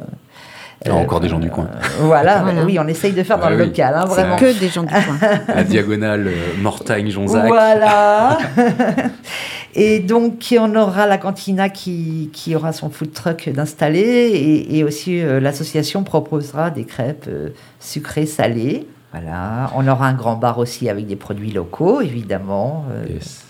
Il 0.85 0.89
y 0.89 0.91
a 0.91 0.95
encore 0.95 1.19
des 1.21 1.29
gens 1.29 1.39
du 1.39 1.49
coin. 1.49 1.65
euh, 1.65 1.87
voilà, 2.01 2.39
Voilà. 2.43 2.63
oui, 2.65 2.77
on 2.79 2.87
essaye 2.87 3.13
de 3.13 3.23
faire 3.23 3.37
dans 3.39 3.45
Ouais, 3.47 3.55
le 3.55 3.63
oui. 3.63 3.67
local, 3.69 3.93
hein, 3.95 4.05
C'est 4.07 4.13
vraiment. 4.21 4.35
Que 4.35 4.59
des 4.59 4.67
gens 4.69 4.83
du 4.83 4.89
coin. 4.93 5.17
À 5.47 5.63
diagonale 5.63 6.27
euh, 6.27 6.61
Mortagne-Jonzac. 6.61 7.47
Voilà. 7.47 8.37
et 9.75 9.99
donc, 9.99 10.53
on 10.59 10.75
aura 10.75 11.07
la 11.07 11.17
cantina 11.17 11.69
qui, 11.69 12.29
qui 12.33 12.55
aura 12.55 12.73
son 12.73 12.89
food 12.89 13.11
truck 13.13 13.49
d'installer 13.49 13.99
et, 14.01 14.77
et 14.77 14.83
aussi 14.83 15.21
euh, 15.21 15.39
l'association 15.39 16.03
proposera 16.03 16.69
des 16.69 16.83
crêpes 16.85 17.25
euh, 17.27 17.49
sucrées, 17.79 18.25
salées. 18.25 18.87
Voilà. 19.11 19.71
On 19.75 19.87
aura 19.87 20.07
un 20.07 20.13
grand 20.13 20.35
bar 20.35 20.57
aussi 20.59 20.89
avec 20.89 21.07
des 21.07 21.15
produits 21.15 21.51
locaux, 21.51 22.01
évidemment. 22.01 22.85
euh, 22.91 23.05
Yes. 23.13 23.43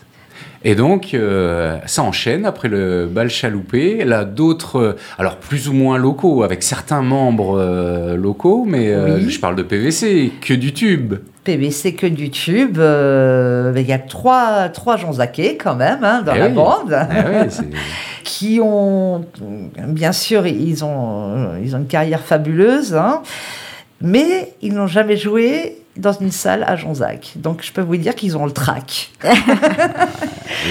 Et 0.65 0.75
donc, 0.75 1.13
euh, 1.13 1.77
ça 1.85 2.03
enchaîne 2.03 2.45
après 2.45 2.69
le 2.69 3.05
bal 3.05 3.29
chaloupé. 3.29 4.05
Là, 4.05 4.23
d'autres, 4.23 4.77
euh, 4.79 4.95
alors 5.17 5.35
plus 5.37 5.67
ou 5.67 5.73
moins 5.73 5.97
locaux, 5.97 6.43
avec 6.43 6.63
certains 6.63 7.01
membres 7.01 7.57
euh, 7.59 8.15
locaux, 8.15 8.63
mais 8.65 8.95
Oui. 8.95 9.29
je 9.29 9.39
parle 9.39 9.55
de 9.57 9.63
PVC, 9.63 10.31
que 10.41 10.53
du 10.53 10.71
tube. 10.73 11.15
PVC 11.43 11.93
que 11.95 12.07
du 12.07 12.29
tube. 12.29 12.77
euh, 12.79 13.73
Il 13.75 13.85
y 13.85 13.91
a 13.91 13.99
trois, 13.99 14.69
trois 14.69 14.95
Jonzaquais 14.95 15.57
quand 15.61 15.75
même 15.75 16.03
hein, 16.03 16.21
dans 16.25 16.33
Eh 16.35 16.39
la 16.39 16.47
oui. 16.47 16.53
bande. 16.53 16.97
C'est- 17.49 17.63
qui 18.23 18.59
ont, 18.63 19.25
bien 19.89 20.13
sûr, 20.13 20.47
ils 20.47 20.85
ont, 20.85 21.57
ils 21.61 21.75
ont 21.75 21.79
une 21.79 21.87
carrière 21.87 22.21
fabuleuse, 22.21 22.95
hein, 22.95 23.21
mais 23.99 24.53
ils 24.61 24.73
n'ont 24.73 24.87
jamais 24.87 25.17
joué 25.17 25.77
dans 25.95 26.11
une 26.13 26.31
salle 26.31 26.63
à 26.67 26.75
Jonzac. 26.75 27.33
Donc 27.35 27.61
je 27.63 27.71
peux 27.71 27.81
vous 27.81 27.97
dire 27.97 28.15
qu'ils 28.15 28.35
ont 28.35 28.45
le 28.45 28.51
trac. 28.51 29.11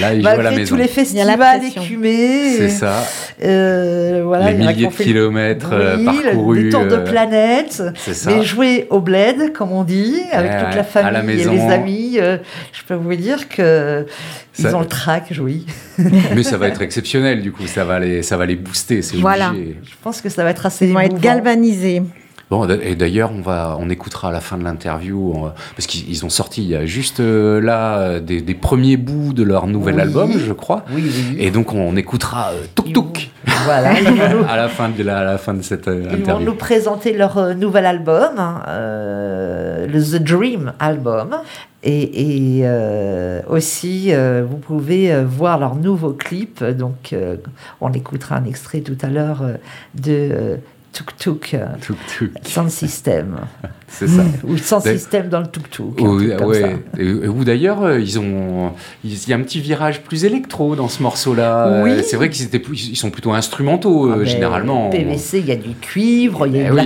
Là, 0.01 0.13
ils 0.13 0.21
jouent 0.21 0.27
à 0.27 0.41
la 0.43 0.51
maison. 0.51 0.69
tous 0.69 0.75
les 0.75 0.83
Il 0.85 0.87
y 0.87 0.89
a 0.89 0.93
festivals 0.93 1.65
écumés, 1.65 2.55
C'est 2.57 2.69
ça. 2.69 3.03
euh, 3.43 4.21
voilà, 4.25 4.51
les 4.51 4.57
milliers 4.57 4.87
de 4.87 4.91
kilomètres 4.93 5.69
euh, 5.73 5.97
le- 5.97 6.05
parcourus. 6.05 6.63
des 6.63 6.69
tours 6.69 6.85
de 6.85 6.95
euh, 6.95 7.03
planète. 7.03 7.83
c'est 7.95 8.13
ça. 8.13 8.31
Mais 8.31 8.43
jouer 8.43 8.87
au 8.89 8.99
bled, 8.99 9.53
comme 9.53 9.71
on 9.71 9.83
dit, 9.83 10.21
avec 10.31 10.51
Ouais, 10.51 10.65
toute 10.65 10.75
la 10.75 10.83
famille 10.83 11.11
la 11.13 11.33
et 11.33 11.45
les 11.57 11.61
amis, 11.71 12.13
euh, 12.19 12.37
je 12.73 12.81
peux 12.87 12.93
vous 12.95 13.15
dire 13.15 13.47
que 13.49 14.05
Ça- 14.53 14.69
ils 14.69 14.75
ont 14.75 14.79
le 14.81 14.87
trac, 14.87 15.31
oui. 15.39 15.65
Mais 16.35 16.43
ça 16.43 16.57
va 16.57 16.67
être 16.67 16.81
exceptionnel, 16.81 17.41
du 17.41 17.51
coup. 17.51 17.65
Ça 17.67 17.85
va 17.85 17.99
les, 17.99 18.23
ça 18.23 18.35
va 18.37 18.45
les 18.45 18.55
booster, 18.55 19.01
c'est 19.01 19.17
Voilà. 19.17 19.49
obligé. 19.51 19.77
Je 19.83 19.93
pense 20.03 20.21
que 20.21 20.29
ça 20.29 20.43
va 20.43 20.49
être 20.49 20.65
assez 20.65 20.87
Ils 20.87 20.93
vont 20.93 20.99
être 20.99 21.19
galvanisés. 21.19 22.01
Bon, 22.53 22.67
et 22.69 22.93
d'ailleurs, 22.93 23.31
on 23.35 23.41
va, 23.41 23.75
on 23.79 23.89
écoutera 23.89 24.29
à 24.29 24.31
la 24.31 24.39
fin 24.39 24.59
de 24.59 24.63
l'interview, 24.63 25.33
va- 25.41 25.55
parce 25.75 25.87
qu'ils 25.87 26.07
ils 26.07 26.23
ont 26.23 26.29
sorti 26.29 26.61
il 26.61 26.69
y 26.69 26.75
a 26.75 26.85
juste 26.85 27.19
euh, 27.19 27.59
là 27.59 27.97
euh, 27.97 28.19
des, 28.19 28.41
des 28.41 28.53
premiers 28.53 28.95
bouts 28.95 29.33
de 29.33 29.41
leur 29.41 29.65
nouvel 29.65 29.95
Oui. 29.95 30.01
album, 30.01 30.31
je 30.37 30.53
crois. 30.53 30.85
Oui, 30.93 31.01
oui. 31.03 31.35
Et 31.39 31.49
donc, 31.49 31.73
on 31.73 31.95
écoutera 31.95 32.51
euh, 32.51 32.61
Tuk 32.75 32.93
Tuk 32.93 33.31
Voilà, 33.65 33.93
à 34.49 34.55
la 34.55 34.67
fin 34.67 34.89
de 34.89 35.01
la, 35.01 35.17
à 35.21 35.23
la 35.23 35.39
fin 35.39 35.55
de 35.55 35.63
cette 35.63 35.87
euh, 35.87 36.01
Ils 36.03 36.09
vont 36.09 36.15
interview. 36.19 36.45
nous 36.45 36.53
présenter 36.55 37.13
leur 37.13 37.39
euh, 37.39 37.53
nouvel 37.55 37.87
album, 37.87 38.33
euh, 38.67 39.87
le 39.87 39.99
The 40.03 40.21
Dream 40.21 40.73
Album. 40.79 41.35
Et, 41.85 42.59
et, 42.59 42.61
euh, 42.63 43.41
aussi, 43.49 44.13
euh, 44.13 44.45
vous 44.49 44.55
pouvez 44.57 45.11
euh, 45.11 45.25
voir 45.25 45.59
leur 45.59 45.75
nouveau 45.75 46.11
clip. 46.11 46.63
Donc, 46.63 47.11
euh, 47.11 47.35
on 47.81 47.91
écoutera 47.91 48.37
un 48.37 48.45
extrait 48.45 48.79
tout 48.79 48.97
à 49.01 49.07
l'heure 49.07 49.41
euh, 49.41 49.55
de 49.95 50.59
euh, 50.93 50.97
Tuk 50.97 51.17
Tuk 51.17 51.55
Tuk 51.81 51.97
Tuk, 52.17 52.31
Sound 52.43 52.69
System. 52.69 53.35
c'est 53.87 54.07
ça. 54.07 54.23
Ou 54.43 54.57
D'ailleurs- 54.85 54.97
System 54.99 55.29
dans 55.29 55.39
le 55.39 55.47
Tuk 55.47 55.69
Tuk. 55.69 55.99
un 55.99 56.03
Ou, 56.03 56.17
ouais. 56.17 56.79
d'ailleurs, 57.43 57.83
euh, 57.83 57.99
ils 57.99 58.19
ont, 58.19 58.71
il 59.03 59.29
y 59.29 59.33
a 59.33 59.35
un 59.35 59.41
petit 59.41 59.59
virage 59.59 60.01
plus 60.03 60.25
électro 60.25 60.75
dans 60.75 60.87
ce 60.87 61.01
morceau-là. 61.03 61.67
Euh, 61.67 61.83
Oui. 61.83 62.03
C'est 62.03 62.15
vrai 62.17 62.29
qu'ils 62.29 62.45
étaient, 62.45 62.59
plus- 62.59 62.87
ils 62.89 62.95
sont 62.95 63.09
plutôt 63.11 63.31
instrumentaux 63.33 64.09
Ah 64.13 64.17
ben, 64.17 64.25
généralement. 64.25 64.89
PVC, 64.89 65.39
il 65.39 65.45
y 65.47 65.51
a 65.51 65.55
du 65.55 65.73
cuivre, 65.75 66.47
il 66.47 66.55
y 66.55 66.59
a 66.59 66.63
Eh 66.63 66.69
de 66.69 66.73
oui. 66.73 66.81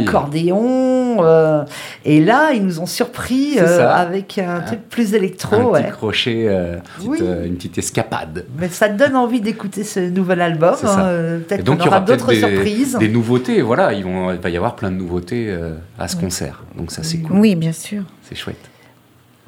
Euh, 1.23 1.63
et 2.05 2.19
là, 2.23 2.51
ils 2.53 2.63
nous 2.65 2.79
ont 2.79 2.85
surpris 2.85 3.57
euh, 3.59 3.87
avec 3.89 4.37
un 4.37 4.61
truc 4.61 4.79
plus 4.89 5.13
électro. 5.13 5.55
un 5.55 5.63
ouais. 5.65 5.83
petit 5.83 5.91
crochet, 5.91 6.45
euh, 6.47 6.77
petite, 6.97 7.09
Oui. 7.09 7.17
euh, 7.21 7.45
une 7.45 7.55
petite 7.55 7.77
escapade. 7.77 8.45
Mais 8.59 8.69
ça 8.69 8.89
donne 8.89 9.15
envie 9.15 9.41
d'écouter 9.41 9.83
ce 9.83 9.99
nouvel 9.99 10.41
album. 10.41 10.75
Hein, 10.83 10.99
euh, 10.99 11.39
Peut-être 11.39 11.63
donc, 11.63 11.77
qu'on 11.79 11.83
il 11.83 11.85
y 11.85 11.87
aura 11.89 11.97
aura 11.97 12.05
d'autres 12.05 12.27
des, 12.29 12.39
surprises. 12.39 12.97
des 12.99 13.09
nouveautés. 13.09 13.61
Voilà, 13.61 13.93
ils 13.93 14.03
vont, 14.03 14.31
il 14.31 14.39
va 14.39 14.49
y 14.49 14.57
avoir 14.57 14.75
plein 14.75 14.91
de 14.91 14.95
nouveautés 14.97 15.47
euh, 15.49 15.73
à 15.99 16.07
ce 16.07 16.15
concert. 16.15 16.63
Donc 16.77 16.91
ça, 16.91 17.03
c'est 17.03 17.17
cool. 17.19 17.37
Oui, 17.39 17.55
bien 17.55 17.71
sûr. 17.73 18.03
C'est 18.23 18.35
chouette. 18.35 18.57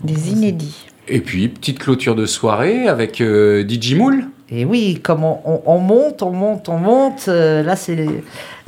Des 0.04 0.30
inédits. 0.32 0.86
Et 1.08 1.22
puis, 1.22 1.48
petite 1.50 1.80
clôture 1.80 2.16
de 2.16 2.26
soirée 2.26 2.88
avec 2.88 3.20
euh, 3.20 3.68
DJ 3.68 3.96
Moule. 3.96 4.26
Et 4.52 4.64
oui, 4.66 5.00
comme 5.04 5.24
on, 5.24 5.40
on- 5.46 5.62
on 5.66 5.78
monte, 5.80 6.22
on 6.24 6.32
monte, 6.32 6.70
on 6.70 6.78
monte. 6.78 7.26
euh, 7.28 7.62
là, 7.64 7.76
c'est 7.76 8.08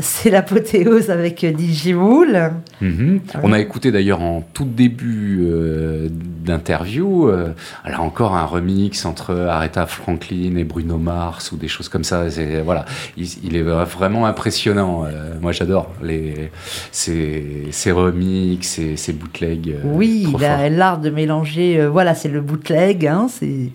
c'est 0.02 0.30
l'apothéose 0.30 1.10
avec 1.10 1.44
euh, 1.44 1.52
Digimool. 1.52 2.52
Mhm. 2.82 3.20
Ah 3.34 3.40
On 3.44 3.54
a 3.54 3.60
écouté 3.60 3.92
d'ailleurs 3.92 4.22
en 4.22 4.42
tout 4.54 4.66
début 4.66 5.40
euh, 5.44 6.08
d'interview, 6.12 7.30
euh, 7.30 7.50
là 7.88 8.02
encore 8.02 8.36
un 8.36 8.46
remix 8.46 9.06
entre 9.06 9.36
Aretha 9.36 9.86
Franklin 9.86 10.56
et 10.58 10.64
Bruno 10.64 10.98
Mars 10.98 11.52
ou 11.52 11.58
des 11.58 11.68
choses 11.68 11.90
comme 11.90 12.04
ça. 12.04 12.30
C'est- 12.30 12.62
Voilà, 12.62 12.86
il, 13.18 13.28
il 13.44 13.56
est 13.56 13.62
vraiment 13.64 14.26
impressionnant. 14.26 15.06
euh, 15.06 15.34
moi, 15.42 15.52
j'adore 15.52 15.92
les 16.04 16.52
ces, 16.92 17.68
ces 17.72 17.92
remix, 17.92 18.68
ces, 18.68 18.98
ces 18.98 19.14
bootlegs. 19.14 19.76
Oui, 19.84 20.28
il 20.38 20.44
a 20.46 20.70
l'art 20.70 21.00
de 21.00 21.10
mélanger. 21.10 21.88
voilà, 21.88 22.16
c'est 22.16 22.30
le 22.30 22.42
bootleg. 22.42 23.06
hein, 23.08 23.28
c'est 23.30 23.70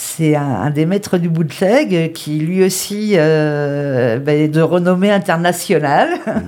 c'est 0.00 0.36
un, 0.36 0.42
un 0.42 0.70
des 0.70 0.86
maîtres 0.86 1.18
du 1.18 1.28
bootleg 1.28 2.12
qui 2.12 2.38
lui 2.38 2.62
aussi 2.64 3.14
ben, 3.16 4.28
est 4.28 4.48
de 4.48 4.60
renommée 4.60 5.10
internationale. 5.10 5.47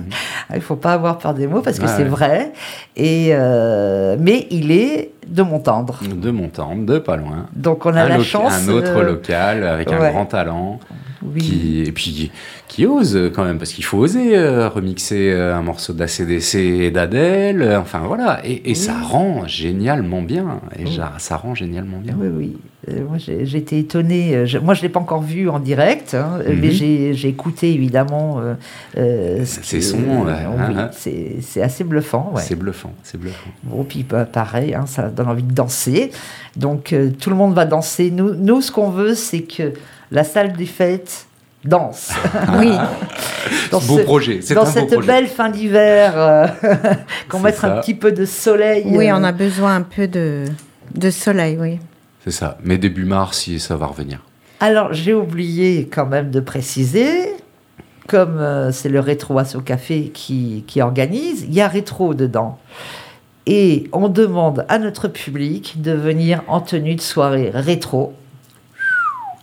il 0.55 0.61
faut 0.61 0.75
pas 0.75 0.93
avoir 0.93 1.17
peur 1.17 1.33
des 1.33 1.47
mots 1.47 1.61
parce 1.61 1.79
que. 1.79 1.85
Ah 1.85 1.95
c'est 1.95 2.03
ouais. 2.03 2.09
vrai. 2.09 2.53
Et 2.95 3.29
euh, 3.31 4.15
mais 4.19 4.47
il 4.51 4.71
est 4.71 5.11
de 5.27 5.43
mon 5.43 5.59
tendre. 5.59 5.99
de 6.03 6.31
Montante, 6.31 6.85
de 6.85 6.99
pas 6.99 7.15
loin. 7.15 7.45
Donc 7.55 7.85
on 7.85 7.95
a 7.95 8.03
un, 8.03 8.09
la 8.09 8.19
chance. 8.19 8.67
un 8.67 8.71
autre 8.71 8.97
euh, 8.97 9.03
local 9.03 9.65
avec 9.65 9.91
un 9.91 10.11
grand 10.11 10.25
talent. 10.25 10.79
Oui. 11.23 11.41
qui, 11.41 11.83
et 11.85 11.91
puis 11.91 12.31
qui 12.67 12.85
ose 12.85 13.15
euh, 13.15 13.29
quand 13.33 13.43
même, 13.43 13.57
parce 13.57 13.73
qu'il 13.73 13.83
faut 13.83 13.97
oser 13.97 14.37
euh, 14.37 14.69
remixer 14.69 15.31
euh, 15.31 15.55
un 15.55 15.61
morceau 15.61 15.93
d'ACDC 15.93 16.55
et 16.55 16.91
d'Adèle, 16.91 17.61
euh, 17.61 17.79
enfin 17.79 17.99
voilà, 18.05 18.39
et, 18.45 18.71
et 18.71 18.75
ça 18.75 18.93
rend 18.99 19.45
génialement 19.47 20.21
bien, 20.21 20.61
et 20.77 20.85
Oui. 20.85 20.99
ça 21.17 21.35
rend 21.37 21.53
génialement 21.55 21.97
bien. 21.99 22.15
Oui, 22.19 22.27
oui. 22.35 22.57
Euh, 22.89 23.03
moi, 23.07 23.17
été 23.57 23.77
étonnée. 23.77 24.47
je- 24.47 24.57
moi, 24.57 24.73
je 24.73 24.79
ne 24.79 24.83
l'ai 24.83 24.89
pas 24.89 24.99
encore 24.99 25.21
vu 25.21 25.47
en 25.49 25.59
direct, 25.59 26.15
hein, 26.15 26.39
euh, 26.47 26.55
mais 26.59 26.69
Mhm. 26.69 27.13
j'ai 27.13 27.27
écouté 27.27 27.71
évidemment 27.73 28.41
ce 28.95 29.43
Ces 29.61 29.81
sons, 29.81 30.25
c'est 30.91 31.35
c'est 31.41 31.61
assez 31.61 31.83
bluffant. 31.83 32.31
Ouais. 32.33 32.41
C'est 32.41 32.55
bluffant, 32.55 32.93
c'est 33.03 33.19
bluffant. 33.19 33.49
Bon, 33.63 33.83
puis 33.83 34.03
bah, 34.07 34.25
pareil, 34.25 34.73
hein, 34.73 34.85
ça 34.87 35.09
donne 35.09 35.27
envie 35.27 35.43
de 35.43 35.53
danser. 35.53 36.11
Donc, 36.55 36.95
tout 37.19 37.29
le 37.29 37.35
monde 37.35 37.53
va 37.53 37.65
danser. 37.65 38.09
Nous, 38.11 38.33
nous 38.33 38.61
ce 38.61 38.71
qu'on 38.71 38.89
veut, 38.89 39.13
c'est 39.15 39.41
que 39.41 39.73
la 40.11 40.23
salle 40.23 40.53
des 40.53 40.65
fêtes 40.65 41.25
danse. 41.63 42.11
Oui, 42.59 42.71
Dans 43.71 43.79
Beau 43.81 43.97
ce- 43.99 44.03
projet, 44.03 44.39
c'est 44.41 44.53
Dans 44.53 44.61
un 44.61 44.65
beau 44.65 44.71
cette 44.71 44.91
projet. 44.91 45.07
belle 45.07 45.27
fin 45.27 45.49
d'hiver, 45.49 46.13
euh, 46.17 46.47
qu'on 47.29 47.39
mette 47.39 47.55
ça. 47.57 47.77
un 47.77 47.81
petit 47.81 47.93
peu 47.93 48.11
de 48.11 48.25
soleil. 48.25 48.83
oui, 48.87 49.09
euh, 49.09 49.15
on 49.15 49.23
a 49.23 49.31
besoin 49.31 49.75
un 49.75 49.81
peu 49.81 50.07
de, 50.07 50.45
de 50.95 51.09
soleil, 51.09 51.57
oui. 51.59 51.79
C'est 52.23 52.31
ça, 52.31 52.57
mais 52.63 52.77
début 52.77 53.05
mars, 53.05 53.39
si 53.39 53.59
ça 53.59 53.75
va 53.75 53.87
revenir. 53.87 54.19
Alors, 54.59 54.93
j'ai 54.93 55.13
oublié 55.13 55.87
quand 55.91 56.05
même 56.05 56.29
de 56.29 56.39
préciser, 56.39 57.33
comme 58.07 58.37
euh, 58.39 58.71
c'est 58.71 58.89
le 58.89 58.99
Rétro 58.99 59.37
Asso 59.39 59.59
Café 59.63 60.11
qui, 60.13 60.63
qui 60.67 60.81
organise, 60.81 61.43
il 61.47 61.53
y 61.53 61.61
a 61.61 61.67
rétro 61.67 62.13
dedans. 62.13 62.57
Et 63.47 63.89
on 63.91 64.07
demande 64.07 64.65
à 64.69 64.77
notre 64.77 65.07
public 65.07 65.81
de 65.81 65.91
venir 65.93 66.43
en 66.47 66.59
tenue 66.61 66.93
de 66.95 67.01
soirée 67.01 67.49
rétro. 67.53 68.13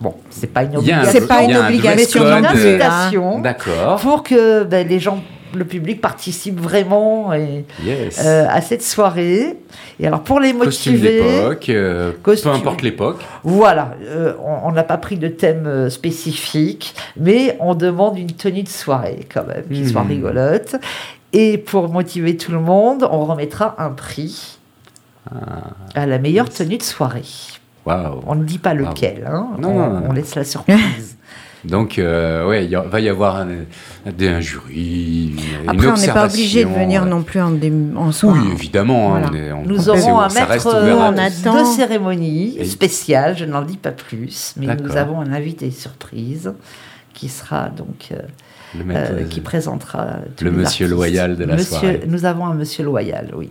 Bon, 0.01 0.13
c'est 0.29 0.47
pas 0.53 0.63
une 0.63 0.75
un- 0.75 0.79
obligation. 0.79 1.11
C'est 1.11 1.27
pas 1.27 1.43
une 1.43 1.53
un 1.53 1.65
obligation 1.67 2.21
une 2.21 2.29
code, 2.33 2.43
non 2.43 2.49
plus, 2.51 2.59
euh, 2.65 2.69
invitation 2.75 3.39
D'accord. 3.41 3.99
pour 3.99 4.23
que 4.23 4.63
ben, 4.63 4.87
les 4.87 4.99
gens, 4.99 5.21
le 5.53 5.65
public 5.65 5.99
participe 5.99 6.57
vraiment 6.59 7.33
et, 7.33 7.65
Yes. 7.83 8.21
euh, 8.23 8.45
à 8.49 8.61
cette 8.61 8.81
soirée. 8.83 9.57
Et 9.99 10.07
alors 10.07 10.21
pour 10.21 10.39
les 10.39 10.53
Costume 10.53 10.93
motiver, 10.93 11.21
d'époque, 11.41 11.69
euh, 11.69 12.11
Costume. 12.23 12.51
peu 12.51 12.57
importe 12.57 12.81
l'époque. 12.81 13.17
voilà, 13.43 13.91
euh, 14.03 14.33
on 14.63 14.71
n'a 14.71 14.83
pas 14.83 14.97
pris 14.97 15.17
de 15.17 15.27
thème 15.27 15.65
euh, 15.67 15.89
spécifique, 15.89 16.95
mais 17.17 17.57
on 17.59 17.75
demande 17.75 18.17
une 18.17 18.31
tenue 18.31 18.63
de 18.63 18.69
soirée 18.69 19.27
quand 19.33 19.45
même, 19.45 19.65
qui 19.69 19.89
soit 19.89 20.03
Hmm. 20.03 20.07
rigolote. 20.07 20.75
Et 21.33 21.57
pour 21.57 21.89
motiver 21.89 22.37
tout 22.37 22.51
le 22.53 22.59
monde, 22.59 23.07
on 23.11 23.25
remettra 23.25 23.75
un 23.79 23.89
prix 23.89 24.59
à 25.93 26.05
la 26.07 26.17
meilleure 26.19 26.45
Ah. 26.47 26.51
Yes. 26.51 26.57
tenue 26.57 26.77
de 26.77 26.83
soirée. 26.83 27.21
On 28.27 28.35
ne 28.35 28.43
dit 28.43 28.57
pas 28.59 28.73
lequel, 28.73 29.27
hein, 29.27 29.47
Non, 29.59 29.69
on, 29.69 29.73
non, 29.79 29.89
non. 30.01 30.03
on 30.09 30.11
laisse 30.13 30.35
la 30.35 30.43
surprise. 30.43 31.15
Donc, 31.65 31.99
euh, 31.99 32.47
ouais, 32.47 32.65
il 32.65 32.77
va 32.77 32.99
y 33.01 33.09
avoir 33.09 33.35
un, 33.35 33.49
un- 34.05 34.39
jury, 34.39 35.33
une, 35.65 35.69
Après, 35.69 35.87
on 35.87 35.93
n'est 35.97 36.07
pas 36.07 36.25
obligé 36.27 36.63
de 36.63 36.69
venir 36.69 37.05
non 37.05 37.21
plus 37.21 37.41
en, 37.41 37.51
dé- 37.51 37.73
en. 37.97 38.11
Oui, 38.23 38.39
évidemment. 38.53 39.15
hein, 39.15 39.19
Voilà. 39.19 39.29
on 39.29 39.35
est- 39.35 39.51
on- 39.51 39.65
Nous 39.65 39.89
aurons 39.89 40.19
un 40.21 40.29
ça 40.29 40.45
reste 40.45 40.65
maître 40.65 40.81
ouvert 40.81 41.01
à 41.01 41.09
euh, 41.09 41.11
On 41.13 41.17
attend. 41.17 41.59
de 41.61 41.65
cérémonie 41.75 42.55
Et- 42.57 42.63
spécial, 42.65 43.35
je 43.37 43.43
n'en 43.43 43.61
dis 43.63 43.75
pas 43.75 43.91
plus, 43.91 44.53
mais 44.57 44.73
nous 44.77 44.95
avons 44.95 45.19
un 45.19 45.33
invité 45.33 45.69
surprise 45.71 46.53
qui 47.19 47.27
sera 47.27 47.67
donc 47.69 48.09
euh, 48.11 48.17
le 48.77 48.85
maître, 48.85 49.11
euh, 49.13 49.23
qui 49.25 49.41
présentera 49.41 50.19
tous 50.37 50.45
le 50.45 50.51
les 50.51 50.57
monsieur 50.57 50.85
artistes. 50.85 50.91
loyal 50.97 51.35
de 51.35 51.43
la 51.43 51.55
Monsieur- 51.55 51.77
soirée. 51.79 52.01
Nous 52.07 52.23
avons 52.23 52.45
un 52.45 52.53
monsieur 52.53 52.85
loyal, 52.85 53.31
oui. 53.35 53.49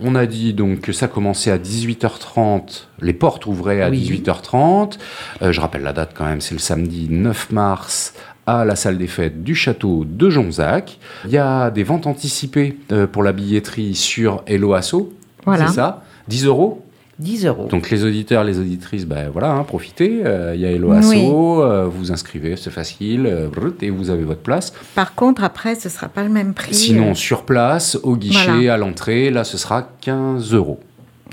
On 0.00 0.14
a 0.14 0.24
dit 0.24 0.54
donc 0.54 0.80
que 0.80 0.92
ça 0.92 1.08
commençait 1.08 1.50
à 1.50 1.58
18h30, 1.58 2.88
les 3.02 3.12
portes 3.12 3.44
ouvraient 3.46 3.82
à 3.82 3.90
Oui. 3.90 3.98
18h30. 4.00 4.98
Euh, 5.42 5.52
je 5.52 5.60
rappelle 5.60 5.82
la 5.82 5.92
date 5.92 6.12
quand 6.14 6.24
même, 6.24 6.40
c'est 6.40 6.54
le 6.54 6.60
samedi 6.60 7.08
9 7.10 7.50
mars 7.50 8.14
à 8.46 8.64
la 8.64 8.74
salle 8.76 8.96
des 8.96 9.06
fêtes 9.08 9.42
du 9.44 9.54
château 9.54 10.04
de 10.08 10.30
Jonzac. 10.30 10.98
Il 11.26 11.30
y 11.32 11.38
a 11.38 11.70
des 11.70 11.84
ventes 11.84 12.06
anticipées 12.06 12.78
euh, 12.92 13.06
pour 13.06 13.22
la 13.22 13.32
billetterie 13.32 13.94
sur 13.94 14.42
Hello 14.46 14.72
Asso, 14.72 15.12
Voilà. 15.44 15.66
c'est 15.68 15.74
ça? 15.74 16.02
10 16.28 16.46
euros? 16.46 16.82
10 17.18 17.46
euros. 17.46 17.66
Donc 17.68 17.90
les 17.90 18.04
auditeurs, 18.04 18.42
les 18.44 18.58
auditrices, 18.58 19.06
ben 19.06 19.28
voilà, 19.30 19.52
hein, 19.52 19.64
profitez. 19.64 20.22
Euh, 20.24 20.54
Il 20.54 20.60
y 20.60 20.66
a 20.66 20.70
Hello 20.70 20.92
Oui. 20.94 21.28
Euh, 21.32 21.86
vous 21.86 22.10
inscrivez, 22.12 22.56
c'est 22.56 22.70
facile, 22.70 23.26
euh, 23.26 23.48
et 23.80 23.90
vous 23.90 24.10
avez 24.10 24.24
votre 24.24 24.40
place. 24.40 24.72
Par 24.94 25.14
contre, 25.14 25.44
après, 25.44 25.74
ce 25.74 25.88
sera 25.88 26.08
pas 26.08 26.22
le 26.22 26.30
même 26.30 26.54
prix. 26.54 26.74
Sinon, 26.74 27.10
euh, 27.10 27.14
sur 27.14 27.44
place, 27.44 27.96
au 28.02 28.16
guichet, 28.16 28.50
Voilà. 28.52 28.74
à 28.74 28.76
l'entrée, 28.76 29.30
là, 29.30 29.44
ce 29.44 29.58
sera 29.58 29.88
15 30.00 30.52
euros. 30.54 30.80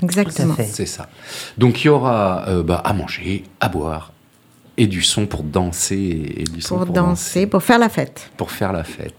Exactement. 0.02 0.54
C'est 0.66 0.86
ça. 0.86 1.08
Donc 1.58 1.84
il 1.84 1.88
y 1.88 1.90
aura 1.90 2.44
euh, 2.48 2.62
bah, 2.62 2.80
à 2.84 2.92
manger, 2.92 3.44
à 3.60 3.68
boire 3.68 4.12
et 4.80 4.86
du 4.86 5.02
son 5.02 5.26
pour 5.26 5.42
danser 5.42 6.32
et 6.38 6.44
du 6.44 6.62
son 6.62 6.76
Pour 6.76 6.86
danser, 6.86 7.46
pour 7.46 7.62
faire 7.62 7.78
la 7.78 7.90
fête. 7.90 8.30
pour 8.38 8.50
faire 8.50 8.72
la 8.72 8.82
fête. 8.82 9.14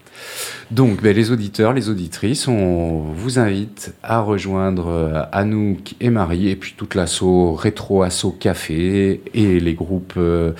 Donc 0.72 1.00
ben, 1.00 1.14
les 1.14 1.30
auditeurs, 1.30 1.72
les 1.72 1.88
auditrices, 1.88 2.48
on 2.48 2.98
vous 3.14 3.38
invite 3.38 3.94
à 4.02 4.18
rejoindre 4.18 4.88
euh, 4.88 5.22
Anouk 5.30 5.94
et 6.00 6.10
Marie 6.10 6.48
et 6.48 6.56
puis 6.56 6.74
toute 6.76 6.96
l'asso 6.96 7.54
Rétro 7.54 8.02
Asso 8.02 8.32
Café 8.40 9.20
et 9.34 9.60
les 9.60 9.74
groupes 9.74 10.14
euh, 10.16 10.50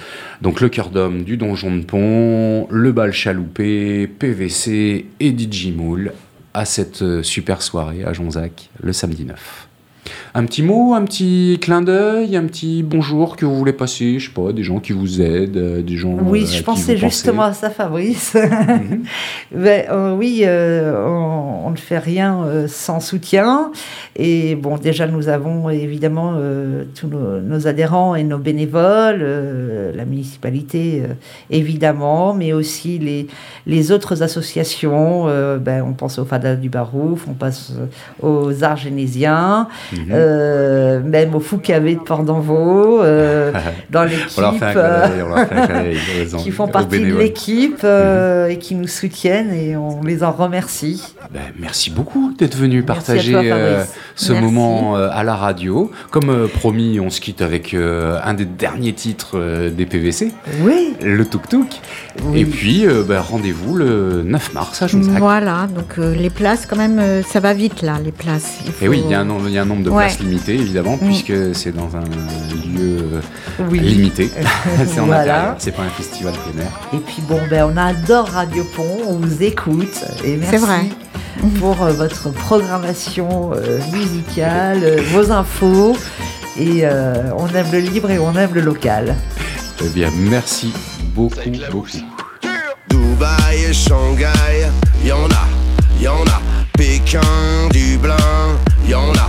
donc 0.41 0.61
le 0.61 0.69
Cœur 0.69 0.91
d'Homme 0.91 1.25
du 1.25 1.37
Donjon 1.37 1.77
de 1.77 1.83
Pont, 1.85 2.69
le 2.71 2.93
Bal 2.93 3.13
Chaloupé, 3.13 4.07
PVC 4.07 5.07
et 5.19 5.33
Digimoul 5.33 6.13
à 6.55 6.65
cette 6.65 7.03
euh, 7.03 7.25
super 7.25 7.61
soirée 7.61 8.05
à 8.05 8.13
Jonzac 8.13 8.71
le 8.81 8.93
samedi 8.93 9.25
9. 9.25 9.69
Un 10.35 10.45
petit 10.47 10.63
mot, 10.63 10.95
un 10.95 11.05
petit 11.05 11.59
clin 11.61 11.81
d'œil, 11.83 12.37
un 12.37 12.45
petit 12.47 12.83
bonjour 12.83 13.37
que 13.37 13.45
vous 13.47 13.55
voulez 13.55 13.73
passer, 13.73 14.19
je 14.19 14.27
sais 14.29 14.33
pas, 14.35 14.53
des 14.53 14.63
gens 14.65 14.81
qui 14.81 14.93
vous 14.93 15.21
aident, 15.21 15.57
euh, 15.57 15.83
des 15.83 15.97
gens. 15.97 16.17
Oui, 16.21 16.43
euh, 16.45 16.57
je 16.57 16.63
pensais 16.63 16.97
justement 16.97 17.43
à 17.43 17.53
ça, 17.53 17.71
Fabrice. 17.71 18.35
Mhm. 18.35 19.03
Ben, 19.55 19.85
euh, 19.91 20.15
oui, 20.17 20.45
on, 20.47 21.67
on 21.67 21.71
ne 21.71 21.77
fait 21.77 21.99
rien 21.99 22.45
sans 22.67 22.99
soutien. 23.01 23.71
Et 24.17 24.55
bon, 24.57 24.77
déjà, 24.79 25.07
nous 25.07 25.29
avons 25.29 25.69
évidemment 25.71 26.35
tous 26.99 27.07
nos, 27.07 27.41
nos 27.41 27.67
adhérents 27.69 28.15
et 28.15 28.25
nos 28.25 28.39
bénévoles, 28.39 29.23
la 29.95 30.05
municipalité, 30.05 31.03
évidemment, 31.51 32.35
mais 32.35 32.53
aussi 32.53 32.99
les, 32.99 33.27
les 33.67 33.93
autres 33.93 34.23
associations. 34.23 35.25
euh, 35.29 35.59
ben, 35.59 35.85
on 35.87 35.93
pense 35.93 36.19
au 36.19 36.25
Fada 36.25 36.57
du 36.57 36.69
Barouf, 36.71 37.27
on 37.29 37.35
passe 37.35 37.73
aux 38.23 38.65
Arts 38.65 38.77
Génésiens, 38.79 39.69
Mhm. 39.93 40.02
Euh, 40.11 41.01
même 41.01 41.35
au 41.35 41.41
Foucavé 41.41 41.95
de 41.95 42.01
Port-d'Envaux, 42.01 43.03
euh, 43.03 43.53
dans 43.91 44.05
l'équipe. 44.05 44.29
On 44.37 44.41
leur 44.41 44.55
fait 44.57 44.65
un 44.67 44.73
clin 44.73 45.09
d'œil, 45.09 45.23
on 45.25 45.29
leur 45.35 45.49
fait 45.49 45.55
un 45.55 45.67
clin 45.67 45.83
d'œil 45.83 45.99
aux- 46.35 46.37
qui 46.39 46.51
font 46.51 46.69
partie 46.69 47.01
de 47.01 47.17
l'équipe 47.19 47.81
euh, 47.85 48.49
et 48.49 48.59
qui 48.59 48.75
nous 48.75 48.89
soutiennent 48.89 49.53
et 49.53 49.77
on 49.77 50.03
les 50.03 50.23
en 50.25 50.33
remercie. 50.33 51.15
Ben, 51.33 51.41
merci 51.59 51.91
beaucoup 51.91 52.33
d'être 52.39 52.57
venu 52.57 52.83
partager 52.83 53.33
toi, 53.33 53.43
euh, 53.43 53.85
ce 54.15 54.33
Merci. 54.33 54.45
moment 54.45 54.97
euh, 54.97 55.09
à 55.13 55.23
la 55.25 55.35
radio. 55.37 55.91
Comme 56.11 56.31
euh, 56.31 56.47
promis, 56.47 57.01
on 57.01 57.11
se 57.11 57.21
quitte 57.21 57.43
avec 57.43 57.75
euh, 57.75 58.19
un 58.25 58.35
des 58.35 58.45
derniers 58.45 58.93
titres 58.93 59.33
euh, 59.39 59.71
des 59.71 59.87
PVC, 59.87 60.33
Oui, 60.63 60.95
le 61.03 61.25
Tuk 61.25 61.49
Tuk. 61.49 61.67
Oui. 62.25 62.41
Et 62.41 62.45
puis, 62.45 62.87
euh, 62.87 63.03
ben, 63.07 63.21
rendez-vous 63.21 63.75
le 63.75 64.23
9 64.25 64.55
mars 64.55 64.83
à 64.83 64.87
Jonzac. 64.87 65.19
Voilà, 65.19 65.67
donc 65.75 65.99
euh, 65.99 66.15
les 66.15 66.31
places, 66.31 66.67
quand 66.67 66.77
même, 66.77 66.99
euh, 66.99 67.23
ça 67.23 67.41
va 67.41 67.55
vite 67.55 67.83
là, 67.83 67.95
les 68.05 68.13
places. 68.13 68.59
Il 68.65 68.69
Et 68.69 68.73
faut- 68.73 68.87
oui, 68.89 69.03
il 69.05 69.11
y, 69.11 69.15
a 69.15 69.21
un 69.21 69.25
nombre- 69.25 69.49
nombre 69.83 69.91
de 69.91 69.91
Ouais. 69.91 70.07
places 70.07 70.21
limité, 70.21 70.55
évidemment, 70.55 70.99
Mm. 71.01 71.07
puisque 71.07 71.55
c'est 71.55 71.73
dans 71.75 71.91
un 71.97 72.01
lieu 72.01 72.99
euh, 73.15 73.21
oui. 73.71 73.81
limité. 73.81 74.31
c'est 74.87 75.01
en 75.01 75.07
Voilà. 75.07 75.21
intérieur, 75.23 75.55
c'est 75.59 75.73
pas 75.77 75.83
un 75.83 75.91
festival 75.91 76.33
plein 76.35 76.63
air. 76.65 76.71
Et 76.95 76.99
puis 76.99 77.23
bon, 77.29 77.41
ben, 77.51 77.71
on 77.73 77.77
adore 77.77 78.29
Radio 78.29 78.65
Pont, 78.77 78.99
on 79.09 79.17
vous 79.17 79.43
écoute 79.43 80.05
et 80.25 80.37
merci 80.37 80.51
C'est 80.53 80.59
vrai. 80.59 80.85
pour 81.59 81.83
euh, 81.83 81.93
votre 81.93 82.31
programmation 82.31 83.53
euh, 83.55 83.79
musicale, 83.93 84.81
euh, 84.83 85.03
vos 85.13 85.31
infos. 85.33 85.97
Et 86.59 86.81
euh, 86.85 87.31
on 87.39 87.49
aime 87.49 87.67
le 87.73 87.79
libre 87.79 88.11
et 88.11 88.19
on 88.19 88.35
aime 88.37 88.53
le 88.53 88.61
local. 88.61 89.15
Eh 89.83 89.89
bien, 89.89 90.11
merci 90.17 90.71
beaucoup, 91.15 91.37
beaucoup. 91.71 91.89
Dubaï 92.91 93.65
et 93.71 93.73
Shanghai, 93.73 94.69
y'en 95.05 95.25
a, 95.31 95.47
y'en 96.01 96.23
a. 96.27 96.41
Pékin, 96.77 97.21
Dublin, 97.71 98.17
y'en 98.89 99.13
a, 99.15 99.29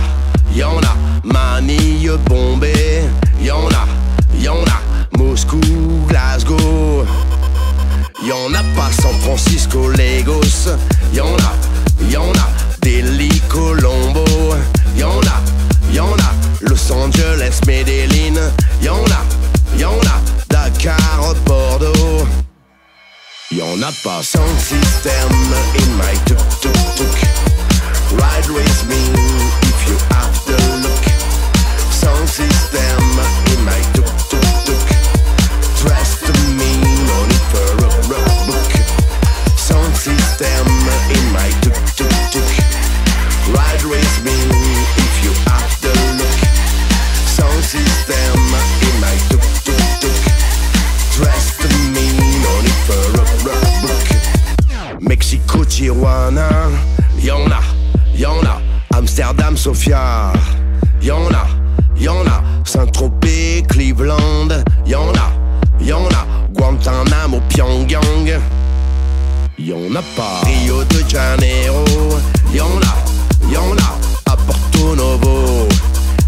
y'en 0.54 0.78
a. 0.82 0.96
Manille, 1.24 2.18
Bombay, 2.26 3.04
y'en 3.40 3.68
a, 3.68 3.86
y'en 4.38 4.62
a. 4.66 5.16
Moscou, 5.18 5.60
Glasgow, 6.08 7.04
y'en 8.22 8.54
a 8.54 8.62
pas. 8.76 8.90
San 8.92 9.12
Francisco, 9.20 9.90
Lagos, 9.90 10.68
y'en 11.12 11.36
a, 11.38 12.10
y'en 12.10 12.32
a. 12.32 12.48
Delhi, 12.80 13.40
Colombo, 13.48 14.24
y'en 14.96 15.20
a, 15.20 15.92
y'en 15.92 16.12
a. 16.18 16.34
Los 16.60 16.90
Angeles, 16.90 17.60
Medellin, 17.66 18.34
y'en 18.82 19.04
a, 19.06 19.78
y'en 19.78 19.98
a. 20.06 20.20
Dakar, 20.48 21.34
Bordeaux. 21.44 22.26
Y'en 23.50 23.80
a 23.82 23.92
pas 24.02 24.22
sans 24.22 24.40
système 24.58 25.30
in 25.76 25.96
my 25.96 26.14
tuk 26.26 26.38
tuk 26.60 26.72
tuk. 26.96 27.16
Ride 28.18 28.50
with 28.50 28.88
me 28.88 29.73
you 29.88 29.96
have 30.10 30.34
the 30.46 30.58
look. 30.82 31.04
Sans 31.90 32.26
système 32.26 33.16
in 33.52 33.64
my 33.64 33.80
tuk 33.92 34.10
tuk 34.30 34.48
tuk. 34.66 34.86
Trust 35.80 36.28
me, 36.58 36.70
no 37.08 37.16
need 37.30 37.44
for 37.52 37.64
a 37.72 37.98
rough 38.08 38.46
book. 38.48 38.72
Sans 39.56 39.92
système 39.94 40.68
in 41.16 41.24
my 41.32 41.50
tuk 41.62 41.78
tuk 41.96 42.14
tuk. 42.32 42.50
Ride 43.52 43.84
with 43.84 44.14
me 44.24 44.36
if 45.04 45.14
you 45.24 45.32
have 45.50 45.72
the 45.80 45.94
look. 46.18 46.40
Sans 47.36 47.60
système 47.62 48.44
in 48.88 48.94
my 49.00 49.16
tuk 49.30 49.44
tuk 49.64 49.84
tuk. 50.00 50.22
Trust 51.16 51.60
me, 51.94 52.06
no 52.44 52.52
need 52.64 52.80
for 52.88 53.00
a 53.00 53.24
rough 53.46 53.74
book. 53.82 55.00
Mexico, 55.00 55.64
Tijuana, 55.64 56.48
y'en 57.18 57.50
a, 57.50 57.60
y'en 58.14 58.44
a. 58.46 58.63
Amsterdam, 59.16 59.56
Sofia, 59.56 60.32
y'en 61.00 61.28
a, 61.32 61.46
y'en 61.96 62.26
a. 62.26 62.42
Saint-Tropez, 62.64 63.62
Cleveland, 63.68 64.64
y'en 64.84 65.12
a, 65.14 65.30
y'en 65.80 66.08
a. 66.08 66.26
Guantanamo, 66.52 67.40
Pyongyang, 67.48 68.40
y'en 69.56 69.94
a 69.94 70.02
pas. 70.16 70.42
Rio 70.44 70.82
de 70.82 71.08
Janeiro, 71.08 71.84
y'en 72.52 72.80
a, 72.82 73.52
y'en 73.52 73.76
a. 73.78 74.32
À 74.32 74.36
Porto 74.36 74.96
Novo, 74.96 75.68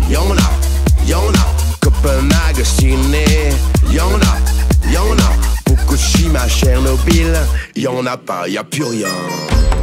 y'en 0.08 0.36
a, 0.36 1.04
y'en 1.08 1.32
a. 1.34 1.80
Copenhague, 1.80 2.62
Sydney, 2.62 3.50
y'en 3.90 4.14
a, 4.14 4.92
y'en 4.92 5.18
a. 5.18 5.68
Fukushima, 5.68 6.46
Chernobyl, 6.48 7.36
y'en 7.74 8.06
a 8.06 8.16
pas, 8.16 8.46
y 8.46 8.56
a 8.56 8.62
plus 8.62 8.84
rien. 8.84 9.75